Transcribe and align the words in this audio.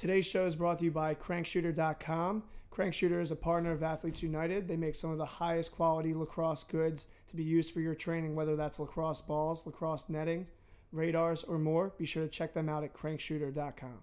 Today's 0.00 0.26
show 0.26 0.46
is 0.46 0.56
brought 0.56 0.78
to 0.78 0.84
you 0.86 0.90
by 0.90 1.14
crankshooter.com. 1.14 2.42
Crankshooter 2.72 3.20
is 3.20 3.32
a 3.32 3.36
partner 3.36 3.72
of 3.72 3.82
Athletes 3.82 4.22
United. 4.22 4.66
They 4.66 4.78
make 4.78 4.94
some 4.94 5.10
of 5.10 5.18
the 5.18 5.26
highest 5.26 5.72
quality 5.72 6.14
lacrosse 6.14 6.64
goods 6.64 7.06
to 7.28 7.36
be 7.36 7.44
used 7.44 7.74
for 7.74 7.80
your 7.80 7.94
training, 7.94 8.34
whether 8.34 8.56
that's 8.56 8.80
lacrosse 8.80 9.20
balls, 9.20 9.66
lacrosse 9.66 10.08
netting, 10.08 10.46
radars, 10.90 11.44
or 11.44 11.58
more. 11.58 11.92
Be 11.98 12.06
sure 12.06 12.22
to 12.22 12.30
check 12.30 12.54
them 12.54 12.66
out 12.66 12.82
at 12.82 12.94
crankshooter.com. 12.94 13.98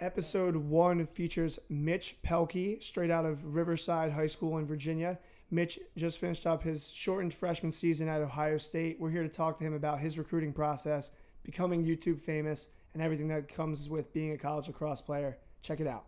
Episode 0.00 0.56
one 0.56 1.06
features 1.06 1.60
Mitch 1.68 2.16
Pehlke, 2.26 2.82
straight 2.82 3.12
out 3.12 3.24
of 3.24 3.54
Riverside 3.54 4.10
High 4.10 4.26
School 4.26 4.58
in 4.58 4.66
Virginia. 4.66 5.16
Mitch 5.52 5.78
just 5.96 6.18
finished 6.18 6.44
up 6.44 6.64
his 6.64 6.90
shortened 6.90 7.32
freshman 7.32 7.70
season 7.70 8.08
at 8.08 8.20
Ohio 8.20 8.58
State. 8.58 8.98
We're 8.98 9.10
here 9.10 9.22
to 9.22 9.28
talk 9.28 9.58
to 9.58 9.64
him 9.64 9.74
about 9.74 10.00
his 10.00 10.18
recruiting 10.18 10.52
process, 10.52 11.12
becoming 11.44 11.86
YouTube 11.86 12.20
famous, 12.20 12.70
and 12.96 13.02
everything 13.02 13.28
that 13.28 13.46
comes 13.46 13.90
with 13.90 14.10
being 14.14 14.32
a 14.32 14.38
college 14.38 14.68
lacrosse 14.68 15.02
player. 15.02 15.36
Check 15.60 15.80
it 15.80 15.86
out. 15.86 16.06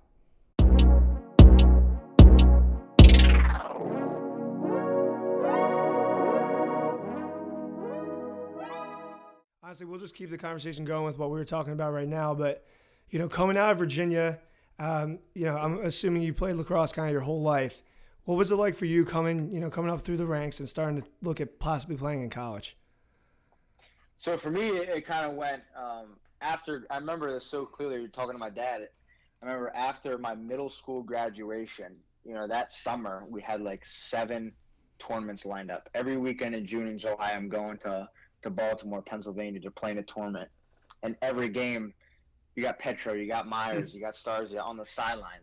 Honestly, 9.63 9.85
we'll 9.85 10.01
just 10.01 10.15
keep 10.15 10.31
the 10.31 10.39
conversation 10.39 10.87
going 10.87 11.05
with 11.05 11.19
what 11.19 11.29
we 11.29 11.37
were 11.37 11.45
talking 11.45 11.75
about 11.75 11.93
right 11.93 12.09
now. 12.09 12.33
But, 12.33 12.65
you 13.11 13.19
know, 13.19 13.29
coming 13.29 13.59
out 13.59 13.73
of 13.73 13.77
Virginia, 13.77 14.39
um, 14.79 15.19
you 15.35 15.45
know, 15.45 15.59
I'm 15.59 15.85
assuming 15.85 16.23
you 16.23 16.33
played 16.33 16.57
lacrosse 16.57 16.95
kind 16.95 17.07
of 17.07 17.13
your 17.13 17.21
whole 17.21 17.43
life. 17.43 17.83
What 18.25 18.37
was 18.37 18.51
it 18.51 18.57
like 18.57 18.75
for 18.75 18.87
you 18.87 19.05
coming, 19.05 19.53
you 19.53 19.61
know, 19.61 19.69
coming 19.69 19.91
up 19.91 20.01
through 20.01 20.17
the 20.17 20.25
ranks 20.25 20.59
and 20.61 20.67
starting 20.67 21.03
to 21.03 21.09
look 21.21 21.43
at 21.43 21.59
possibly 21.59 21.99
playing 21.99 22.23
in 22.23 22.31
college? 22.31 22.79
So 24.17 24.39
for 24.39 24.51
me, 24.51 24.69
it, 24.69 24.89
it 24.89 25.05
kind 25.05 25.31
of 25.31 25.37
went 25.37 25.63
um, 25.77 26.17
after. 26.41 26.87
I 26.91 26.97
remember 26.97 27.33
this 27.33 27.45
so 27.45 27.67
clearly. 27.67 27.97
You're 27.97 28.09
talking 28.09 28.33
to 28.33 28.39
my 28.39 28.51
dad. 28.51 28.89
I 29.43 29.47
remember 29.47 29.73
after 29.75 30.19
my 30.19 30.35
middle 30.35 30.71
school 30.71 31.03
graduation. 31.03 31.97
You 32.25 32.35
know, 32.35 32.47
that 32.47 32.73
summer 32.73 33.25
we 33.29 33.41
had 33.41 33.63
like 33.63 33.87
seven 33.87 34.53
tournaments 34.99 35.47
lined 35.47 35.71
up. 35.71 35.89
Every 35.95 36.17
weekend 36.17 36.55
in 36.55 36.67
June 36.67 36.89
in 36.89 36.99
July, 36.99 37.33
I'm 37.35 37.49
going 37.49 37.79
to 37.79 38.09
to 38.43 38.51
Baltimore, 38.51 39.03
Pennsylvania 39.03 39.61
to 39.61 39.71
play 39.71 39.91
in 39.91 39.99
a 39.99 40.03
tournament. 40.03 40.49
And 41.03 41.17
every 41.23 41.49
game, 41.49 41.93
you 42.55 42.63
got 42.63 42.79
Petro, 42.79 43.15
you 43.15 43.27
got 43.27 43.49
Myers, 43.49 43.95
you 43.95 44.01
got 44.01 44.15
Stars 44.15 44.55
on 44.55 44.77
the 44.77 44.85
sideline. 44.85 45.41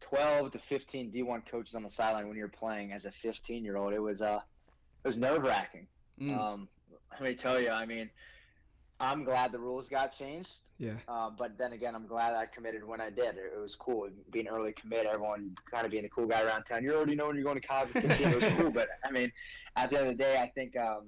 12 0.00 0.52
to 0.52 0.58
15 0.58 1.10
D1 1.10 1.46
coaches 1.50 1.74
on 1.74 1.82
the 1.82 1.90
sideline 1.90 2.28
when 2.28 2.36
you're 2.36 2.48
playing 2.48 2.92
as 2.92 3.04
a 3.04 3.10
15 3.10 3.64
year 3.64 3.76
old. 3.76 3.92
It 3.92 3.98
was 3.98 4.22
uh, 4.22 4.40
it 5.04 5.08
was 5.08 5.16
nerve 5.16 5.42
wracking. 5.42 5.86
Mm. 6.20 6.38
Um, 6.38 6.68
let 7.12 7.22
me 7.22 7.34
tell 7.34 7.60
you, 7.60 7.70
I 7.70 7.84
mean, 7.84 8.10
I'm 9.00 9.24
glad 9.24 9.52
the 9.52 9.58
rules 9.58 9.88
got 9.88 10.12
changed. 10.12 10.58
Yeah. 10.78 10.94
Uh, 11.06 11.30
but 11.30 11.56
then 11.56 11.72
again, 11.72 11.94
I'm 11.94 12.06
glad 12.06 12.34
I 12.34 12.46
committed 12.46 12.84
when 12.84 13.00
I 13.00 13.10
did. 13.10 13.36
It, 13.36 13.52
it 13.54 13.60
was 13.60 13.76
cool 13.76 14.08
being 14.32 14.48
early 14.48 14.72
commit. 14.72 15.06
Everyone 15.06 15.54
kind 15.70 15.84
of 15.84 15.92
being 15.92 16.02
the 16.02 16.08
cool 16.08 16.26
guy 16.26 16.42
around 16.42 16.64
town. 16.64 16.82
You 16.82 16.94
already 16.94 17.14
know 17.14 17.28
when 17.28 17.36
you're 17.36 17.44
going 17.44 17.60
to 17.60 17.66
college. 17.66 17.90
it 17.94 18.34
was 18.34 18.52
cool. 18.54 18.70
But 18.70 18.88
I 19.04 19.12
mean, 19.12 19.30
at 19.76 19.90
the 19.90 19.98
end 19.98 20.08
of 20.08 20.16
the 20.16 20.22
day, 20.22 20.38
I 20.38 20.48
think 20.48 20.76
um, 20.76 21.06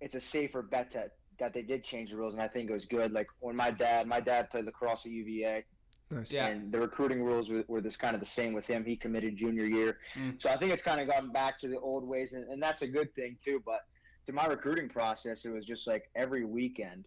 it's 0.00 0.14
a 0.14 0.20
safer 0.20 0.62
bet 0.62 0.90
to, 0.92 1.10
that 1.38 1.52
they 1.52 1.62
did 1.62 1.84
change 1.84 2.10
the 2.10 2.16
rules, 2.16 2.32
and 2.32 2.42
I 2.42 2.48
think 2.48 2.70
it 2.70 2.72
was 2.72 2.86
good. 2.86 3.12
Like 3.12 3.28
when 3.40 3.54
my 3.54 3.70
dad, 3.70 4.06
my 4.06 4.20
dad 4.20 4.50
played 4.50 4.64
lacrosse 4.64 5.04
at 5.04 5.12
UVA. 5.12 5.64
Nice. 6.10 6.32
Yeah. 6.32 6.46
And 6.46 6.72
the 6.72 6.78
recruiting 6.78 7.22
rules 7.22 7.50
were, 7.50 7.64
were 7.68 7.80
this 7.80 7.96
kind 7.96 8.14
of 8.14 8.20
the 8.20 8.26
same 8.26 8.52
with 8.52 8.64
him. 8.64 8.84
He 8.84 8.96
committed 8.96 9.36
junior 9.36 9.64
year. 9.64 9.98
Mm. 10.14 10.40
So 10.40 10.48
I 10.48 10.56
think 10.56 10.72
it's 10.72 10.82
kind 10.82 11.00
of 11.00 11.08
gotten 11.08 11.32
back 11.32 11.58
to 11.60 11.68
the 11.68 11.80
old 11.80 12.04
ways, 12.06 12.32
and, 12.32 12.48
and 12.48 12.62
that's 12.62 12.82
a 12.82 12.86
good 12.86 13.12
thing 13.14 13.36
too. 13.44 13.60
But 13.66 13.80
to 14.26 14.32
my 14.32 14.46
recruiting 14.46 14.88
process, 14.88 15.44
it 15.44 15.50
was 15.50 15.64
just 15.64 15.86
like 15.86 16.08
every 16.14 16.44
weekend 16.44 17.06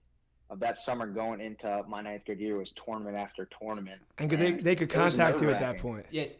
of 0.49 0.59
that 0.59 0.77
summer 0.77 1.05
going 1.05 1.41
into 1.41 1.83
my 1.87 2.01
ninth 2.01 2.25
grade 2.25 2.39
year 2.39 2.57
was 2.57 2.71
tournament 2.71 3.15
after 3.15 3.47
tournament. 3.61 4.01
And, 4.17 4.31
and 4.31 4.41
they, 4.41 4.51
they 4.53 4.75
could 4.75 4.89
contact 4.89 5.41
you 5.41 5.49
at 5.49 5.59
that 5.59 5.77
point. 5.77 6.05
Yes. 6.11 6.37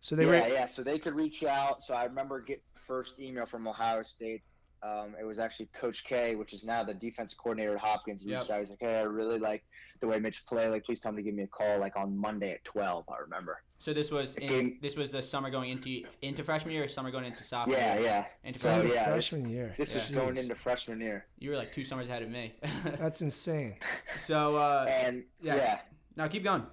So 0.00 0.16
they 0.16 0.24
yeah, 0.24 0.30
were... 0.30 0.48
yeah. 0.48 0.66
So 0.66 0.82
they 0.82 0.98
could 0.98 1.14
reach 1.14 1.44
out. 1.44 1.82
So 1.82 1.94
I 1.94 2.04
remember 2.04 2.40
getting 2.40 2.62
first 2.86 3.18
email 3.18 3.46
from 3.46 3.66
Ohio 3.66 4.02
State 4.02 4.42
um, 4.82 5.14
it 5.18 5.24
was 5.24 5.38
actually 5.38 5.68
Coach 5.78 6.04
K, 6.04 6.36
which 6.36 6.52
is 6.52 6.64
now 6.64 6.84
the 6.84 6.94
defense 6.94 7.34
coordinator 7.34 7.74
at 7.74 7.80
Hopkins. 7.80 8.22
Yep. 8.24 8.40
Reached 8.40 8.50
out. 8.50 8.60
He's 8.60 8.70
like, 8.70 8.80
"Hey, 8.80 8.98
I 8.98 9.02
really 9.02 9.38
like 9.38 9.64
the 10.00 10.06
way 10.06 10.18
Mitch 10.18 10.44
play. 10.46 10.68
Like, 10.68 10.84
please 10.84 11.00
tell 11.00 11.10
him 11.10 11.16
to 11.16 11.22
give 11.22 11.34
me 11.34 11.44
a 11.44 11.46
call. 11.46 11.78
Like 11.78 11.96
on 11.96 12.16
Monday 12.16 12.52
at 12.52 12.64
12. 12.64 13.04
I 13.08 13.18
remember." 13.20 13.62
So 13.78 13.92
this 13.92 14.10
was 14.10 14.36
in, 14.36 14.78
this 14.80 14.96
was 14.96 15.10
the 15.10 15.20
summer 15.20 15.50
going 15.50 15.70
into 15.70 16.02
into 16.22 16.44
freshman 16.44 16.74
year, 16.74 16.84
or 16.84 16.88
summer 16.88 17.10
going 17.10 17.24
into 17.24 17.44
sophomore. 17.44 17.76
Yeah, 17.76 17.98
yeah. 17.98 18.24
Into 18.44 18.58
so, 18.58 18.72
freshman, 18.72 18.92
yeah, 18.92 19.04
freshman 19.04 19.42
this, 19.42 19.50
year. 19.50 19.74
This 19.78 19.94
yeah. 19.94 20.00
is 20.00 20.10
going 20.10 20.36
into 20.36 20.54
freshman 20.54 21.00
year. 21.00 21.26
You 21.38 21.50
were 21.50 21.56
like 21.56 21.72
two 21.72 21.84
summers 21.84 22.08
ahead 22.08 22.22
of 22.22 22.30
me. 22.30 22.54
That's 22.84 23.20
insane. 23.22 23.76
So 24.24 24.56
uh, 24.56 24.86
and 24.88 25.24
yeah. 25.40 25.56
yeah. 25.56 25.78
Now 26.16 26.28
keep 26.28 26.44
going. 26.44 26.66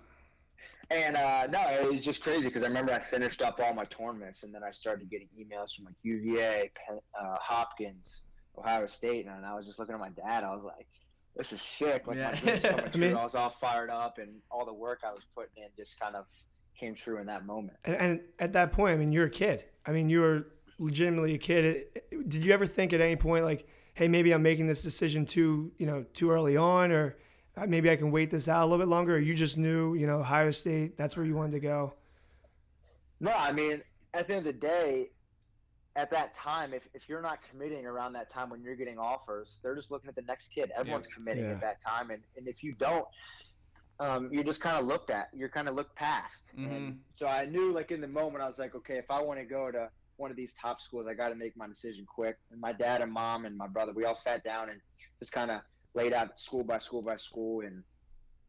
And 0.93 1.17
uh, 1.17 1.47
no, 1.47 1.59
it 1.81 1.91
was 1.91 2.01
just 2.01 2.21
crazy 2.21 2.49
because 2.49 2.61
I 2.61 2.67
remember 2.67 2.93
I 2.93 2.99
finished 2.99 3.41
up 3.41 3.59
all 3.59 3.73
my 3.73 3.85
tournaments, 3.85 4.43
and 4.43 4.53
then 4.53 4.63
I 4.63 4.69
started 4.69 5.09
getting 5.09 5.27
emails 5.35 5.75
from 5.75 5.85
like 5.85 5.95
UVA, 6.03 6.69
Penn, 6.75 6.99
uh, 7.19 7.35
Hopkins, 7.41 8.25
Ohio 8.57 8.85
State, 8.85 9.25
and 9.25 9.43
I 9.43 9.55
was 9.55 9.65
just 9.65 9.79
looking 9.79 9.95
at 9.95 9.99
my 9.99 10.09
dad. 10.09 10.43
I 10.43 10.53
was 10.53 10.63
like, 10.63 10.87
"This 11.35 11.51
is 11.51 11.61
sick!" 11.61 12.05
Like 12.05 12.17
yeah. 12.17 12.31
my 12.31 12.39
dreams 12.39 12.61
coming 12.61 12.91
true. 12.91 13.05
I, 13.05 13.07
mean, 13.07 13.17
I 13.17 13.23
was 13.23 13.33
all 13.33 13.49
fired 13.49 13.89
up, 13.89 14.19
and 14.19 14.35
all 14.51 14.65
the 14.65 14.73
work 14.73 14.99
I 15.03 15.11
was 15.11 15.23
putting 15.35 15.63
in 15.63 15.69
just 15.75 15.99
kind 15.99 16.15
of 16.15 16.25
came 16.79 16.93
true 16.93 17.19
in 17.19 17.25
that 17.25 17.45
moment. 17.45 17.77
And, 17.85 17.95
and 17.95 18.21
at 18.37 18.53
that 18.53 18.71
point, 18.71 18.93
I 18.93 18.97
mean, 18.97 19.11
you're 19.11 19.25
a 19.25 19.31
kid. 19.31 19.65
I 19.87 19.91
mean, 19.91 20.09
you 20.09 20.21
were 20.21 20.47
legitimately 20.77 21.33
a 21.33 21.39
kid. 21.39 21.85
Did 22.27 22.45
you 22.45 22.51
ever 22.53 22.67
think 22.67 22.93
at 22.93 23.01
any 23.01 23.15
point 23.15 23.45
like, 23.45 23.67
"Hey, 23.95 24.07
maybe 24.07 24.31
I'm 24.31 24.43
making 24.43 24.67
this 24.67 24.83
decision 24.83 25.25
too, 25.25 25.71
you 25.79 25.87
know, 25.87 26.05
too 26.13 26.29
early 26.29 26.55
on," 26.55 26.91
or 26.91 27.17
maybe 27.67 27.89
I 27.89 27.95
can 27.95 28.11
wait 28.11 28.29
this 28.29 28.47
out 28.47 28.63
a 28.63 28.65
little 28.65 28.83
bit 28.83 28.89
longer? 28.89 29.15
Or 29.15 29.19
you 29.19 29.35
just 29.35 29.57
knew, 29.57 29.93
you 29.95 30.07
know, 30.07 30.19
Ohio 30.19 30.51
State, 30.51 30.97
that's 30.97 31.15
where 31.15 31.25
you 31.25 31.35
wanted 31.35 31.51
to 31.51 31.59
go? 31.59 31.93
No, 33.19 33.31
I 33.31 33.51
mean, 33.51 33.81
at 34.13 34.27
the 34.27 34.35
end 34.35 34.47
of 34.47 34.53
the 34.53 34.59
day, 34.59 35.09
at 35.95 36.09
that 36.11 36.35
time, 36.35 36.73
if, 36.73 36.83
if 36.93 37.07
you're 37.07 37.21
not 37.21 37.39
committing 37.49 37.85
around 37.85 38.13
that 38.13 38.29
time 38.29 38.49
when 38.49 38.63
you're 38.63 38.75
getting 38.75 38.97
offers, 38.97 39.59
they're 39.61 39.75
just 39.75 39.91
looking 39.91 40.09
at 40.09 40.15
the 40.15 40.23
next 40.23 40.49
kid. 40.49 40.71
Everyone's 40.75 41.07
yeah. 41.07 41.15
committing 41.15 41.45
yeah. 41.45 41.51
at 41.51 41.61
that 41.61 41.81
time, 41.81 42.09
and, 42.09 42.23
and 42.35 42.47
if 42.47 42.63
you 42.63 42.73
don't, 42.73 43.05
um, 43.99 44.29
you're 44.31 44.43
just 44.43 44.59
kind 44.59 44.77
of 44.77 44.85
looked 44.85 45.11
at. 45.11 45.29
You're 45.33 45.49
kind 45.49 45.69
of 45.69 45.75
looked 45.75 45.95
past. 45.95 46.51
Mm-hmm. 46.57 46.71
And 46.73 46.99
so 47.15 47.27
I 47.27 47.45
knew, 47.45 47.71
like 47.71 47.91
in 47.91 48.01
the 48.01 48.07
moment, 48.07 48.43
I 48.43 48.47
was 48.47 48.57
like, 48.57 48.73
okay, 48.73 48.97
if 48.97 49.05
I 49.11 49.21
want 49.21 49.39
to 49.39 49.45
go 49.45 49.71
to 49.71 49.89
one 50.17 50.31
of 50.31 50.37
these 50.37 50.53
top 50.59 50.81
schools, 50.81 51.05
I 51.07 51.13
got 51.13 51.29
to 51.29 51.35
make 51.35 51.55
my 51.55 51.67
decision 51.67 52.05
quick. 52.05 52.37
And 52.51 52.59
my 52.59 52.73
dad 52.73 53.01
and 53.01 53.11
mom 53.11 53.45
and 53.45 53.55
my 53.55 53.67
brother, 53.67 53.93
we 53.93 54.05
all 54.05 54.15
sat 54.15 54.43
down 54.43 54.69
and 54.69 54.81
just 55.19 55.31
kind 55.31 55.51
of 55.51 55.61
laid 55.95 56.13
out 56.13 56.37
school 56.37 56.63
by 56.63 56.79
school 56.79 57.01
by 57.01 57.15
school 57.15 57.61
and 57.61 57.83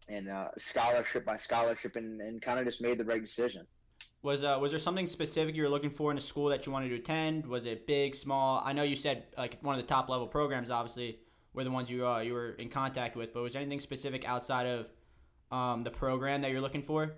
and 0.09 0.29
uh, 0.29 0.49
scholarship 0.59 1.25
by 1.25 1.37
scholarship, 1.37 1.97
and, 1.97 2.21
and 2.21 2.43
kind 2.43 2.59
of 2.59 2.67
just 2.67 2.83
made 2.83 2.99
the 2.99 3.05
right 3.05 3.23
decision. 3.23 3.67
Was 4.23 4.45
uh, 4.45 4.59
was 4.61 4.73
there 4.73 4.79
something 4.79 5.07
specific 5.07 5.55
you 5.55 5.63
were 5.63 5.69
looking 5.69 5.91
for 5.91 6.11
in 6.11 6.17
a 6.17 6.21
school 6.21 6.49
that 6.49 6.67
you 6.67 6.73
wanted 6.73 6.89
to 6.91 6.97
attend? 6.97 7.47
Was 7.47 7.67
it 7.67 7.87
big, 7.87 8.15
small? 8.15 8.63
I 8.65 8.73
know 8.73 8.83
you 8.83 8.97
said 8.97 9.25
like 9.37 9.59
one 9.63 9.79
of 9.79 9.81
the 9.81 9.87
top 9.87 10.09
level 10.09 10.27
programs, 10.27 10.71
obviously, 10.71 11.21
were 11.53 11.65
the 11.65 11.71
ones 11.71 11.91
you 11.91 12.07
uh, 12.07 12.21
you 12.21 12.33
were 12.35 12.51
in 12.53 12.69
contact 12.69 13.17
with. 13.17 13.33
But 13.33 13.43
was 13.43 13.53
there 13.53 13.63
anything 13.63 13.81
specific 13.81 14.27
outside 14.27 14.67
of 14.67 14.87
um, 15.51 15.85
the 15.85 15.91
program 15.91 16.43
that 16.43 16.51
you're 16.51 16.61
looking 16.61 16.83
for? 16.83 17.15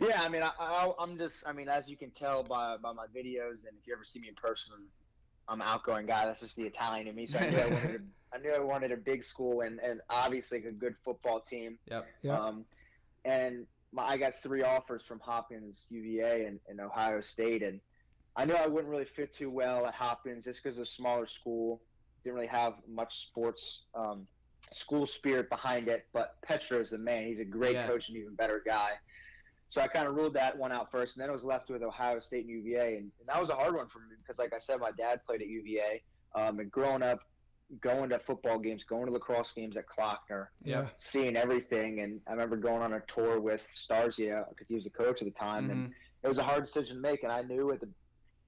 Yeah, 0.00 0.22
I 0.22 0.28
mean, 0.28 0.42
I, 0.42 0.52
I, 0.60 1.02
am 1.02 1.18
just, 1.18 1.42
I 1.44 1.52
mean, 1.52 1.68
as 1.68 1.88
you 1.88 1.96
can 1.96 2.10
tell 2.10 2.44
by 2.44 2.76
by 2.76 2.92
my 2.92 3.06
videos, 3.06 3.66
and 3.66 3.76
if 3.80 3.86
you 3.86 3.94
ever 3.94 4.04
see 4.04 4.20
me 4.20 4.28
in 4.28 4.34
person, 4.34 4.74
I'm 5.48 5.60
an 5.60 5.66
outgoing 5.66 6.06
guy. 6.06 6.26
That's 6.26 6.40
just 6.40 6.56
the 6.56 6.64
Italian 6.64 7.08
in 7.08 7.16
me. 7.16 7.26
So 7.26 7.38
I 7.38 7.50
knew 7.50 7.58
I 7.58 7.66
wanted, 7.66 7.94
a, 7.96 7.98
I 8.32 8.38
knew 8.38 8.50
I 8.50 8.58
wanted 8.58 8.92
a 8.92 8.96
big 8.96 9.24
school 9.24 9.62
and 9.62 9.80
and 9.80 10.00
obviously 10.10 10.58
a 10.64 10.72
good 10.72 10.94
football 11.04 11.40
team. 11.40 11.78
Yep. 11.90 12.06
yep. 12.22 12.38
Um, 12.38 12.64
and 13.24 13.66
my, 13.92 14.04
I 14.04 14.16
got 14.16 14.34
three 14.42 14.62
offers 14.62 15.02
from 15.02 15.20
Hopkins, 15.20 15.86
UVA, 15.90 16.44
and, 16.44 16.60
and 16.68 16.80
Ohio 16.80 17.20
State, 17.20 17.62
and 17.62 17.80
I 18.36 18.44
knew 18.44 18.54
I 18.54 18.66
wouldn't 18.66 18.90
really 18.90 19.04
fit 19.04 19.34
too 19.34 19.50
well 19.50 19.86
at 19.86 19.94
Hopkins 19.94 20.44
just 20.44 20.62
because 20.62 20.78
it's 20.78 20.90
a 20.90 20.94
smaller 20.94 21.26
school. 21.26 21.82
Didn't 22.24 22.36
really 22.36 22.46
have 22.48 22.74
much 22.86 23.22
sports 23.28 23.84
um, 23.94 24.26
school 24.72 25.06
spirit 25.06 25.48
behind 25.48 25.88
it. 25.88 26.06
But 26.12 26.36
Petro 26.42 26.80
is 26.80 26.90
the 26.90 26.98
man. 26.98 27.26
He's 27.26 27.38
a 27.38 27.44
great 27.44 27.74
yeah. 27.74 27.86
coach 27.86 28.08
and 28.08 28.18
even 28.18 28.34
better 28.34 28.62
guy. 28.64 28.92
So 29.68 29.82
I 29.82 29.86
kind 29.86 30.08
of 30.08 30.14
ruled 30.14 30.34
that 30.34 30.56
one 30.56 30.72
out 30.72 30.90
first, 30.90 31.16
and 31.16 31.22
then 31.22 31.28
I 31.28 31.32
was 31.32 31.44
left 31.44 31.68
with 31.68 31.82
Ohio 31.82 32.20
State 32.20 32.46
and 32.46 32.50
UVA, 32.50 32.96
and, 32.96 33.12
and 33.18 33.28
that 33.28 33.38
was 33.38 33.50
a 33.50 33.54
hard 33.54 33.74
one 33.74 33.86
for 33.88 33.98
me 33.98 34.16
because, 34.22 34.38
like 34.38 34.54
I 34.54 34.58
said, 34.58 34.80
my 34.80 34.92
dad 34.92 35.20
played 35.26 35.42
at 35.42 35.48
UVA, 35.48 36.02
um, 36.34 36.58
and 36.58 36.70
growing 36.70 37.02
up, 37.02 37.20
going 37.80 38.10
to 38.10 38.18
football 38.18 38.58
games, 38.58 38.84
going 38.84 39.06
to 39.06 39.12
lacrosse 39.12 39.52
games 39.52 39.76
at 39.76 39.84
Klockner, 39.86 40.48
yeah, 40.64 40.86
seeing 40.96 41.36
everything. 41.36 42.00
And 42.00 42.20
I 42.26 42.32
remember 42.32 42.56
going 42.56 42.82
on 42.82 42.94
a 42.94 43.02
tour 43.12 43.40
with 43.40 43.66
Starsia 43.74 44.48
because 44.48 44.68
he 44.68 44.74
was 44.74 44.86
a 44.86 44.90
coach 44.90 45.20
at 45.20 45.26
the 45.26 45.38
time, 45.38 45.64
mm-hmm. 45.64 45.72
and 45.72 45.94
it 46.22 46.28
was 46.28 46.38
a 46.38 46.42
hard 46.42 46.64
decision 46.64 46.96
to 46.96 47.02
make. 47.02 47.22
And 47.22 47.32
I 47.32 47.42
knew 47.42 47.70
at 47.72 47.80
the 47.80 47.88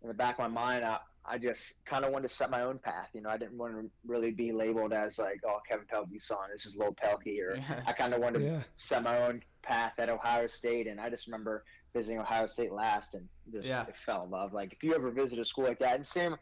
in 0.02 0.08
the 0.08 0.14
back 0.14 0.38
of 0.38 0.38
my 0.38 0.48
mind, 0.48 0.84
I, 0.84 0.98
I 1.24 1.38
just 1.38 1.84
kind 1.84 2.04
of 2.04 2.12
wanted 2.12 2.28
to 2.28 2.34
set 2.34 2.50
my 2.50 2.62
own 2.62 2.78
path. 2.78 3.08
You 3.12 3.20
know, 3.20 3.28
I 3.28 3.36
didn't 3.36 3.58
want 3.58 3.74
to 3.74 3.90
really 4.06 4.30
be 4.30 4.52
labeled 4.52 4.92
as 4.92 5.18
like, 5.18 5.40
oh, 5.46 5.60
Kevin 5.68 5.84
Pehlke's 5.92 6.26
son. 6.26 6.38
This 6.52 6.64
is 6.64 6.76
Lil 6.76 6.94
Pelkey, 6.94 7.40
or 7.42 7.56
yeah. 7.56 7.80
I 7.86 7.92
kind 7.92 8.14
of 8.14 8.20
wanted 8.20 8.42
yeah. 8.42 8.50
to 8.50 8.64
set 8.76 9.02
my 9.02 9.26
own 9.26 9.42
path 9.62 9.92
at 9.98 10.08
Ohio 10.08 10.46
State. 10.46 10.86
And 10.86 11.00
I 11.00 11.10
just 11.10 11.26
remember 11.26 11.64
visiting 11.94 12.20
Ohio 12.20 12.46
State 12.46 12.72
last 12.72 13.14
and 13.14 13.28
just 13.52 13.68
yeah. 13.68 13.84
fell 13.94 14.24
in 14.24 14.30
love. 14.30 14.52
Like 14.52 14.72
if 14.72 14.82
you 14.82 14.94
ever 14.94 15.10
visit 15.10 15.38
a 15.38 15.44
school 15.44 15.64
like 15.64 15.78
that, 15.80 15.96
and 15.96 16.06
same 16.06 16.36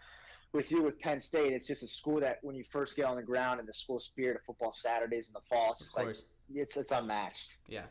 with 0.53 0.71
you 0.71 0.83
with 0.83 0.99
Penn 1.00 1.21
State, 1.21 1.53
it's 1.53 1.67
just 1.67 1.83
a 1.83 1.89
school 1.89 2.21
that 2.21 2.39
when 2.43 2.55
you 2.55 2.65
first 2.65 2.97
get 2.97 3.05
on 3.05 3.17
the 3.17 3.23
ground 3.23 3.61
and 3.61 3.69
the 3.69 3.73
school 3.73 4.00
spirit 4.00 4.37
of 4.37 4.43
football 4.45 4.73
Saturdays 4.73 5.29
in 5.29 5.35
the 5.35 5.41
fall, 5.49 5.73
it's 5.73 5.81
just 5.81 5.97
like 5.97 6.17
it's 6.55 6.77
it's 6.77 6.91
unmatched. 6.91 7.56
Yeah. 7.69 7.83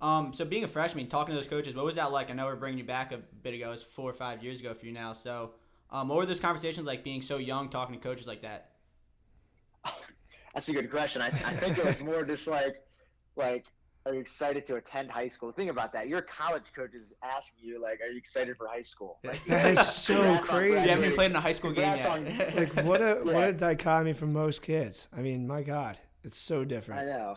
Um, 0.00 0.32
so 0.32 0.44
being 0.44 0.62
a 0.62 0.68
freshman, 0.68 1.08
talking 1.08 1.34
to 1.34 1.40
those 1.40 1.48
coaches, 1.48 1.74
what 1.74 1.84
was 1.84 1.96
that 1.96 2.12
like? 2.12 2.30
I 2.30 2.34
know 2.34 2.46
we're 2.46 2.54
bringing 2.56 2.78
you 2.78 2.84
back 2.84 3.10
a 3.12 3.18
bit 3.42 3.54
ago. 3.54 3.68
It 3.68 3.72
was 3.72 3.82
four 3.82 4.08
or 4.08 4.14
five 4.14 4.44
years 4.44 4.60
ago 4.60 4.72
for 4.74 4.86
you 4.86 4.92
now. 4.92 5.12
So, 5.12 5.52
um, 5.90 6.08
what 6.08 6.18
were 6.18 6.26
those 6.26 6.38
conversations 6.38 6.86
like 6.86 7.02
being 7.02 7.20
so 7.20 7.38
young, 7.38 7.68
talking 7.68 7.94
to 7.96 8.00
coaches 8.00 8.28
like 8.28 8.42
that? 8.42 8.70
That's 10.54 10.68
a 10.68 10.72
good 10.72 10.90
question. 10.90 11.20
I, 11.20 11.26
I 11.26 11.56
think 11.56 11.78
it 11.78 11.84
was 11.84 12.00
more 12.00 12.24
just 12.24 12.46
like, 12.46 12.76
like, 13.34 13.64
are 14.08 14.14
you 14.14 14.20
excited 14.20 14.66
to 14.66 14.76
attend 14.76 15.10
high 15.10 15.28
school? 15.28 15.52
Think 15.52 15.70
about 15.70 15.92
that. 15.92 16.08
Your 16.08 16.22
college 16.22 16.64
coach 16.74 16.94
is 16.94 17.12
asking 17.22 17.58
you, 17.68 17.80
like, 17.80 18.00
are 18.00 18.06
you 18.10 18.16
excited 18.16 18.56
for 18.56 18.66
high 18.66 18.82
school? 18.82 19.18
Like, 19.22 19.44
That 19.46 19.78
is 19.78 19.86
so 19.86 20.38
crazy. 20.38 20.72
You 20.72 20.76
haven't 20.78 21.04
even 21.04 21.14
graduating. 21.14 21.14
played 21.14 21.30
in 21.30 21.36
a 21.36 21.40
high 21.40 21.52
school 21.52 21.72
game 21.72 21.96
yet. 21.96 22.06
on- 22.06 22.24
Like 22.56 22.86
what 22.86 23.00
a 23.02 23.20
what 23.22 23.48
a 23.48 23.52
dichotomy 23.52 24.14
for 24.14 24.26
most 24.26 24.62
kids. 24.62 25.08
I 25.16 25.20
mean, 25.20 25.46
my 25.46 25.62
God, 25.62 25.98
it's 26.24 26.38
so 26.38 26.64
different. 26.64 27.02
I 27.02 27.04
know. 27.04 27.36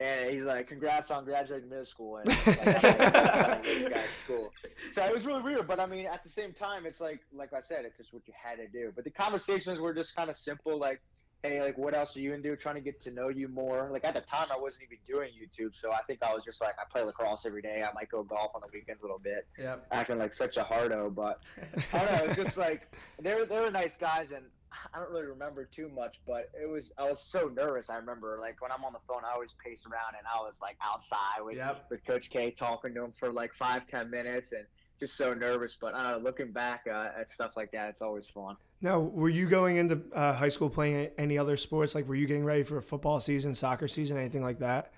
And 0.00 0.30
he's 0.30 0.42
like, 0.44 0.66
"Congrats 0.66 1.10
on 1.12 1.24
graduating 1.24 1.68
middle 1.70 1.84
school." 1.84 2.16
And 2.16 2.28
like, 2.28 2.46
I'm 2.58 3.50
like, 3.50 3.62
this 3.62 3.88
guy's 3.88 4.10
school. 4.10 4.50
So 4.92 5.04
it 5.04 5.14
was 5.14 5.24
really 5.24 5.40
weird, 5.40 5.66
but 5.68 5.78
I 5.80 5.86
mean, 5.86 6.06
at 6.06 6.22
the 6.24 6.28
same 6.28 6.52
time, 6.52 6.84
it's 6.84 7.00
like, 7.00 7.20
like 7.32 7.52
I 7.52 7.60
said, 7.60 7.84
it's 7.84 7.96
just 7.96 8.12
what 8.12 8.22
you 8.26 8.34
had 8.36 8.56
to 8.56 8.66
do. 8.66 8.92
But 8.94 9.04
the 9.04 9.10
conversations 9.10 9.78
were 9.78 9.94
just 9.94 10.14
kind 10.16 10.28
of 10.28 10.36
simple, 10.36 10.78
like, 10.78 11.00
"Hey, 11.44 11.60
like, 11.60 11.76
what 11.76 11.94
else 11.94 12.16
are 12.16 12.20
you 12.20 12.32
into?" 12.32 12.56
Trying 12.56 12.76
to 12.76 12.80
get 12.80 13.00
to 13.02 13.10
know 13.12 13.28
you 13.28 13.48
more. 13.48 13.90
Like 13.90 14.04
at 14.04 14.14
the 14.14 14.22
time, 14.22 14.48
I 14.50 14.56
wasn't 14.56 14.84
even 14.84 14.98
doing 15.04 15.30
YouTube, 15.32 15.74
so 15.76 15.92
I 15.92 16.02
think 16.04 16.22
I 16.22 16.32
was 16.34 16.42
just 16.42 16.60
like, 16.62 16.74
I 16.78 16.84
play 16.90 17.02
lacrosse 17.02 17.44
every 17.44 17.60
day. 17.60 17.82
I 17.82 17.92
might 17.92 18.08
go 18.08 18.22
golf 18.22 18.52
on 18.54 18.62
the 18.62 18.68
weekends 18.72 19.02
a 19.02 19.04
little 19.04 19.18
bit, 19.18 19.46
Yep. 19.58 19.88
acting 19.90 20.18
like 20.18 20.32
such 20.32 20.56
a 20.56 20.64
hardo. 20.64 21.10
But 21.10 21.42
I 21.92 22.04
don't 22.04 22.12
know. 22.12 22.24
It's 22.32 22.42
just 22.42 22.56
like 22.56 22.96
they 23.20 23.34
were 23.34 23.44
they 23.44 23.60
were 23.60 23.70
nice 23.70 23.96
guys, 23.96 24.30
and 24.30 24.50
I 24.92 24.98
don't 24.98 25.10
really 25.10 25.26
remember 25.26 25.66
too 25.66 25.88
much. 25.90 26.16
But 26.26 26.50
it 26.60 26.66
was 26.66 26.92
I 26.96 27.08
was 27.08 27.22
so 27.30 27.48
nervous. 27.48 27.90
I 27.90 27.96
remember 27.96 28.38
like 28.40 28.60
when 28.62 28.72
I'm 28.72 28.84
on 28.84 28.94
the 28.94 29.00
phone, 29.06 29.22
I 29.24 29.32
always 29.32 29.52
pace 29.62 29.84
around, 29.86 30.14
and 30.16 30.26
I 30.26 30.40
was 30.40 30.60
like 30.62 30.78
outside 30.82 31.42
with 31.42 31.56
Yep. 31.58 31.90
with 31.90 32.04
Coach 32.06 32.30
K 32.30 32.50
talking 32.52 32.94
to 32.94 33.04
him 33.04 33.12
for 33.12 33.30
like 33.30 33.52
five 33.52 33.86
ten 33.86 34.08
minutes, 34.10 34.52
and 34.52 34.66
just 35.00 35.16
so 35.16 35.34
nervous. 35.34 35.76
But 35.80 35.94
I 35.94 36.02
don't 36.02 36.12
know. 36.22 36.24
Looking 36.24 36.52
back 36.52 36.84
uh, 36.90 37.08
at 37.18 37.28
stuff 37.30 37.52
like 37.56 37.72
that, 37.72 37.88
it's 37.90 38.02
always 38.02 38.26
fun. 38.26 38.56
Now, 38.80 39.00
were 39.00 39.28
you 39.28 39.48
going 39.48 39.76
into 39.76 40.00
uh, 40.14 40.34
high 40.34 40.48
school 40.48 40.68
playing 40.68 41.10
any 41.18 41.38
other 41.38 41.56
sports? 41.56 41.94
Like, 41.94 42.06
were 42.08 42.14
you 42.14 42.26
getting 42.26 42.44
ready 42.44 42.62
for 42.62 42.78
a 42.78 42.82
football 42.82 43.20
season, 43.20 43.54
soccer 43.54 43.88
season, 43.88 44.18
anything 44.18 44.42
like 44.42 44.58
that? 44.58 44.92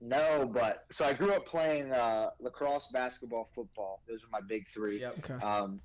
No, 0.00 0.50
but 0.52 0.84
so 0.90 1.04
I 1.04 1.12
grew 1.12 1.32
up 1.32 1.46
playing 1.46 1.92
uh, 1.92 2.30
lacrosse, 2.40 2.88
basketball, 2.92 3.50
football. 3.54 4.00
Those 4.08 4.18
are 4.24 4.28
my 4.32 4.40
big 4.40 4.66
three. 4.68 5.00
Yep. 5.00 5.30
Okay. 5.30 5.44
Um, 5.44 5.80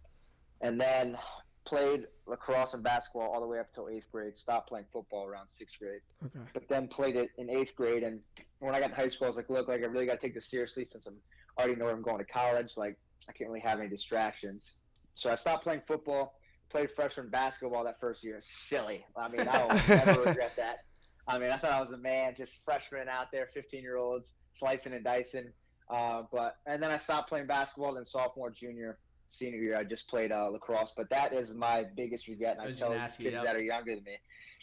and 0.62 0.82
then 0.82 1.18
played 1.66 2.08
lacrosse 2.26 2.74
and 2.74 2.82
basketball 2.82 3.30
all 3.30 3.42
the 3.42 3.46
way 3.46 3.60
up 3.60 3.72
till 3.74 3.90
eighth 3.90 4.08
grade. 4.12 4.36
Stopped 4.36 4.70
playing 4.70 4.86
football 4.92 5.28
around 5.28 5.48
sixth 5.48 5.78
grade, 5.80 6.02
Okay. 6.26 6.40
but 6.54 6.68
then 6.68 6.88
played 6.88 7.16
it 7.16 7.30
in 7.38 7.50
eighth 7.50 7.76
grade. 7.76 8.02
And 8.04 8.20
when 8.60 8.74
I 8.74 8.80
got 8.80 8.88
to 8.88 8.96
high 8.96 9.10
school, 9.10 9.26
I 9.26 9.30
was 9.30 9.38
like, 9.38 9.50
look, 9.50 9.68
like 9.68 9.82
I 9.84 9.86
really 9.86 10.08
got 10.08 10.14
to 10.20 10.26
take 10.26 10.34
this 10.34 10.50
seriously 10.50 10.86
since 10.86 11.06
I'm 11.06 11.18
already 11.60 11.76
know 11.76 11.88
I'm 11.88 12.02
going 12.02 12.20
to 12.20 12.26
college. 12.26 12.78
Like 12.78 12.98
I 13.30 13.32
can't 13.34 13.50
really 13.50 13.62
have 13.62 13.80
any 13.80 13.90
distractions. 13.90 14.80
So 15.16 15.32
I 15.32 15.36
stopped 15.36 15.64
playing 15.64 15.82
football. 15.88 16.40
Played 16.70 16.92
freshman 16.92 17.30
basketball 17.30 17.84
that 17.86 18.00
first 18.00 18.24
year. 18.24 18.40
Silly. 18.42 19.06
I 19.16 19.30
mean, 19.30 19.48
I 19.48 19.64
will 19.64 19.76
never 19.88 20.22
regret 20.24 20.54
that. 20.58 20.84
I 21.28 21.40
mean, 21.40 21.50
I 21.50 21.58
thought 21.58 21.72
I 21.72 21.82
was 21.82 21.92
a 21.92 21.98
man, 21.98 22.36
just 22.38 22.64
freshman 22.66 23.08
out 23.10 23.32
there, 23.32 23.50
15 23.54 23.82
year 23.82 23.98
olds 23.98 24.34
slicing 24.54 24.94
and 24.94 25.04
dicing. 25.04 25.52
Uh, 25.90 26.24
but 26.32 26.58
and 26.66 26.82
then 26.82 26.92
I 26.92 26.98
stopped 26.98 27.30
playing 27.30 27.48
basketball. 27.48 27.94
Then 27.94 28.06
sophomore, 28.06 28.50
junior, 28.50 28.98
senior 29.30 29.60
year, 29.60 29.78
I 29.78 29.84
just 29.84 30.10
played 30.10 30.32
uh, 30.32 30.50
lacrosse. 30.50 30.94
But 30.96 31.10
that 31.10 31.34
is 31.34 31.54
my 31.54 31.86
biggest 31.96 32.28
regret. 32.28 32.58
And 32.60 32.62
I 32.62 32.70
I, 32.70 32.74
tell 32.74 32.90
gonna 32.90 33.02
you, 33.02 33.26
kids 33.26 33.34
yep. 33.34 33.44
that 33.46 33.56
are 33.56 33.62
younger 33.62 33.96
than 33.96 34.04
me 34.04 34.18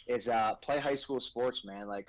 is 0.07 0.27
uh, 0.27 0.55
play 0.55 0.79
high 0.79 0.95
school 0.95 1.19
sports, 1.19 1.65
man. 1.65 1.87
Like 1.87 2.07